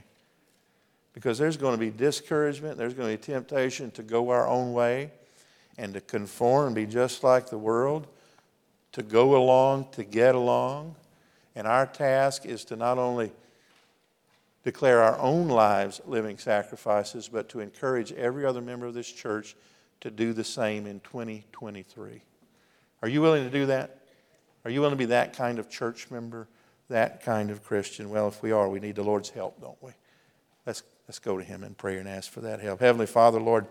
because 1.20 1.38
there's 1.38 1.58
going 1.58 1.74
to 1.74 1.78
be 1.78 1.90
discouragement, 1.90 2.78
there's 2.78 2.94
going 2.94 3.12
to 3.12 3.18
be 3.18 3.34
temptation 3.34 3.92
to 3.92 4.04
go 4.04 4.30
our 4.30 4.48
own 4.48 4.74
way 4.74 5.12
and 5.78 5.94
to 5.94 6.02
conform 6.02 6.74
be 6.74 6.86
just 6.86 7.24
like 7.24 7.50
the 7.50 7.58
world, 7.58 8.08
to 8.92 9.04
go 9.04 9.36
along, 9.36 9.88
to 9.92 10.04
get 10.04 10.36
along. 10.36 10.96
And 11.56 11.68
our 11.68 11.86
task 11.86 12.46
is 12.46 12.64
to 12.66 12.76
not 12.76 12.98
only 12.98 13.32
declare 14.64 15.02
our 15.02 15.18
own 15.20 15.48
lives 15.48 16.00
living 16.06 16.38
sacrifices, 16.38 17.28
but 17.28 17.50
to 17.50 17.60
encourage 17.60 18.12
every 18.14 18.46
other 18.46 18.62
member 18.62 18.86
of 18.86 18.94
this 18.94 19.12
church 19.12 19.56
to 20.02 20.10
do 20.10 20.32
the 20.32 20.44
same 20.44 20.86
in 20.86 21.00
2023. 21.02 22.22
Are 23.02 23.10
you 23.10 23.22
willing 23.22 23.44
to 23.44 23.50
do 23.50 23.66
that? 23.68 23.99
Are 24.70 24.72
you 24.72 24.82
willing 24.82 24.94
to 24.94 25.00
be 25.00 25.06
that 25.06 25.34
kind 25.34 25.58
of 25.58 25.68
church 25.68 26.12
member, 26.12 26.48
that 26.90 27.24
kind 27.24 27.50
of 27.50 27.64
Christian? 27.64 28.12
Well, 28.12 28.28
if 28.28 28.44
we 28.44 28.52
are, 28.52 28.70
we 28.70 28.80
need 28.80 28.98
the 28.98 29.04
Lord's 29.04 29.32
help, 29.32 29.60
don't 29.60 29.82
we? 29.82 29.90
Let's, 30.68 30.84
let's 31.08 31.18
go 31.18 31.40
to 31.40 31.44
Him 31.44 31.64
in 31.64 31.74
prayer 31.74 31.98
and 31.98 32.08
ask 32.08 32.32
for 32.32 32.42
that 32.42 32.60
help. 32.60 32.80
Heavenly 32.80 33.08
Father, 33.08 33.40
Lord, 33.40 33.66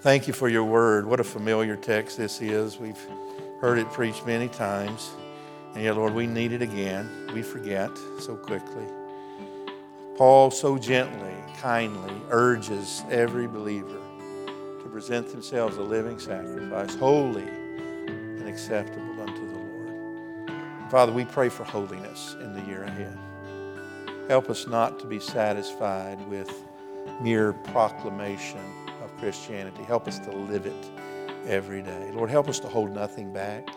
thank 0.00 0.26
you 0.26 0.32
for 0.32 0.48
your 0.48 0.64
word. 0.64 1.06
What 1.06 1.20
a 1.20 1.24
familiar 1.24 1.76
text 1.76 2.18
this 2.18 2.42
is. 2.42 2.78
We've 2.78 2.98
heard 3.60 3.78
it 3.78 3.88
preached 3.92 4.26
many 4.26 4.48
times. 4.48 5.12
And 5.74 5.84
yet, 5.84 5.94
Lord, 5.94 6.14
we 6.14 6.26
need 6.26 6.50
it 6.50 6.62
again. 6.62 7.30
We 7.32 7.42
forget 7.42 7.96
so 8.18 8.34
quickly. 8.34 8.86
Paul 10.16 10.50
so 10.50 10.78
gently, 10.78 11.32
kindly 11.60 12.20
urges 12.30 13.04
every 13.08 13.46
believer 13.46 14.00
to 14.82 14.88
present 14.90 15.28
themselves 15.28 15.76
a 15.76 15.82
living 15.82 16.18
sacrifice, 16.18 16.96
holy 16.96 17.46
and 18.08 18.48
acceptable. 18.48 19.09
Father, 20.90 21.12
we 21.12 21.24
pray 21.24 21.48
for 21.48 21.62
holiness 21.62 22.34
in 22.40 22.52
the 22.52 22.60
year 22.62 22.82
ahead. 22.82 23.16
Help 24.28 24.50
us 24.50 24.66
not 24.66 24.98
to 24.98 25.06
be 25.06 25.20
satisfied 25.20 26.20
with 26.28 26.52
mere 27.22 27.52
proclamation 27.52 28.58
of 29.04 29.16
Christianity. 29.18 29.84
Help 29.84 30.08
us 30.08 30.18
to 30.18 30.32
live 30.32 30.66
it 30.66 30.90
every 31.46 31.80
day. 31.80 32.10
Lord, 32.12 32.28
help 32.28 32.48
us 32.48 32.58
to 32.60 32.68
hold 32.68 32.90
nothing 32.90 33.32
back. 33.32 33.68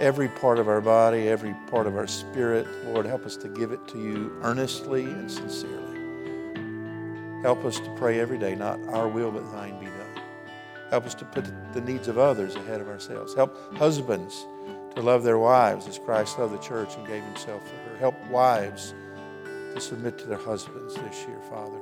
Every 0.00 0.28
part 0.28 0.58
of 0.58 0.66
our 0.66 0.80
body, 0.80 1.28
every 1.28 1.54
part 1.70 1.86
of 1.86 1.96
our 1.96 2.08
spirit, 2.08 2.66
Lord, 2.86 3.06
help 3.06 3.24
us 3.24 3.36
to 3.36 3.48
give 3.48 3.70
it 3.70 3.86
to 3.88 4.02
you 4.02 4.36
earnestly 4.42 5.04
and 5.04 5.30
sincerely. 5.30 5.98
Help 7.42 7.64
us 7.64 7.78
to 7.78 7.94
pray 7.94 8.18
every 8.18 8.38
day, 8.38 8.56
not 8.56 8.80
our 8.88 9.06
will, 9.06 9.30
but 9.30 9.48
thine 9.52 9.78
be 9.78 9.86
done. 9.86 10.20
Help 10.90 11.06
us 11.06 11.14
to 11.14 11.24
put 11.24 11.44
the 11.74 11.80
needs 11.80 12.08
of 12.08 12.18
others 12.18 12.56
ahead 12.56 12.80
of 12.80 12.88
ourselves. 12.88 13.34
Help 13.34 13.76
husbands 13.76 14.44
to 14.98 15.04
love 15.04 15.22
their 15.22 15.38
wives 15.38 15.86
as 15.86 15.96
Christ 15.96 16.40
loved 16.40 16.52
the 16.52 16.58
church 16.58 16.96
and 16.96 17.06
gave 17.06 17.22
himself 17.22 17.62
for 17.68 17.76
her. 17.76 17.96
Help 17.98 18.16
wives 18.30 18.94
to 19.72 19.80
submit 19.80 20.18
to 20.18 20.26
their 20.26 20.38
husbands 20.38 20.94
this 20.96 21.24
year, 21.28 21.38
Father. 21.48 21.78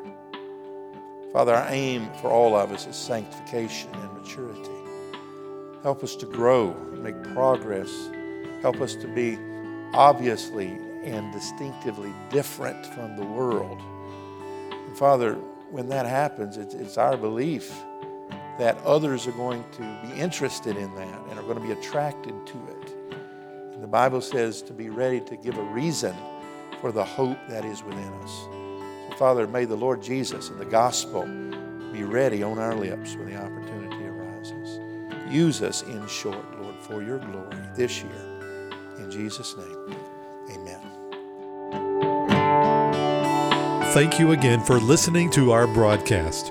Father, 1.32 1.54
our 1.54 1.66
aim 1.70 2.10
for 2.20 2.30
all 2.30 2.54
of 2.54 2.70
us 2.72 2.86
is 2.86 2.94
sanctification 2.94 3.88
and 3.94 4.12
maturity. 4.12 4.70
Help 5.82 6.04
us 6.04 6.14
to 6.16 6.26
grow 6.26 6.72
and 6.92 7.02
make 7.02 7.22
progress. 7.32 7.90
Help 8.60 8.82
us 8.82 8.94
to 8.96 9.08
be 9.08 9.38
obviously 9.94 10.78
and 11.02 11.32
distinctively 11.32 12.12
different 12.28 12.84
from 12.84 13.16
the 13.16 13.24
world. 13.24 13.80
And 14.70 14.98
Father, 14.98 15.36
when 15.70 15.88
that 15.88 16.04
happens, 16.04 16.58
it's, 16.58 16.74
it's 16.74 16.98
our 16.98 17.16
belief 17.16 17.74
that 18.58 18.76
others 18.84 19.26
are 19.26 19.32
going 19.32 19.64
to 19.72 19.98
be 20.02 20.20
interested 20.20 20.76
in 20.76 20.94
that 20.96 21.18
and 21.30 21.38
are 21.38 21.42
going 21.44 21.58
to 21.58 21.64
be 21.66 21.72
attracted 21.72 22.46
to 22.46 22.58
it. 22.68 22.95
And 23.76 23.82
the 23.82 23.88
Bible 23.88 24.22
says 24.22 24.62
to 24.62 24.72
be 24.72 24.88
ready 24.88 25.20
to 25.20 25.36
give 25.36 25.58
a 25.58 25.62
reason 25.62 26.16
for 26.80 26.92
the 26.92 27.04
hope 27.04 27.36
that 27.50 27.62
is 27.66 27.82
within 27.82 28.10
us. 28.22 28.30
So, 29.10 29.16
Father, 29.18 29.46
may 29.46 29.66
the 29.66 29.76
Lord 29.76 30.02
Jesus 30.02 30.48
and 30.48 30.58
the 30.58 30.64
gospel 30.64 31.26
be 31.92 32.02
ready 32.02 32.42
on 32.42 32.58
our 32.58 32.74
lips 32.74 33.14
when 33.16 33.26
the 33.26 33.36
opportunity 33.36 34.02
arises. 34.06 34.80
Use 35.28 35.60
us 35.60 35.82
in 35.82 36.06
short, 36.06 36.58
Lord, 36.58 36.76
for 36.80 37.02
your 37.02 37.18
glory 37.18 37.58
this 37.74 38.02
year. 38.02 38.72
In 38.96 39.10
Jesus' 39.10 39.54
name, 39.58 39.94
amen. 40.52 40.80
Thank 43.92 44.18
you 44.18 44.32
again 44.32 44.64
for 44.64 44.80
listening 44.80 45.28
to 45.32 45.52
our 45.52 45.66
broadcast. 45.66 46.50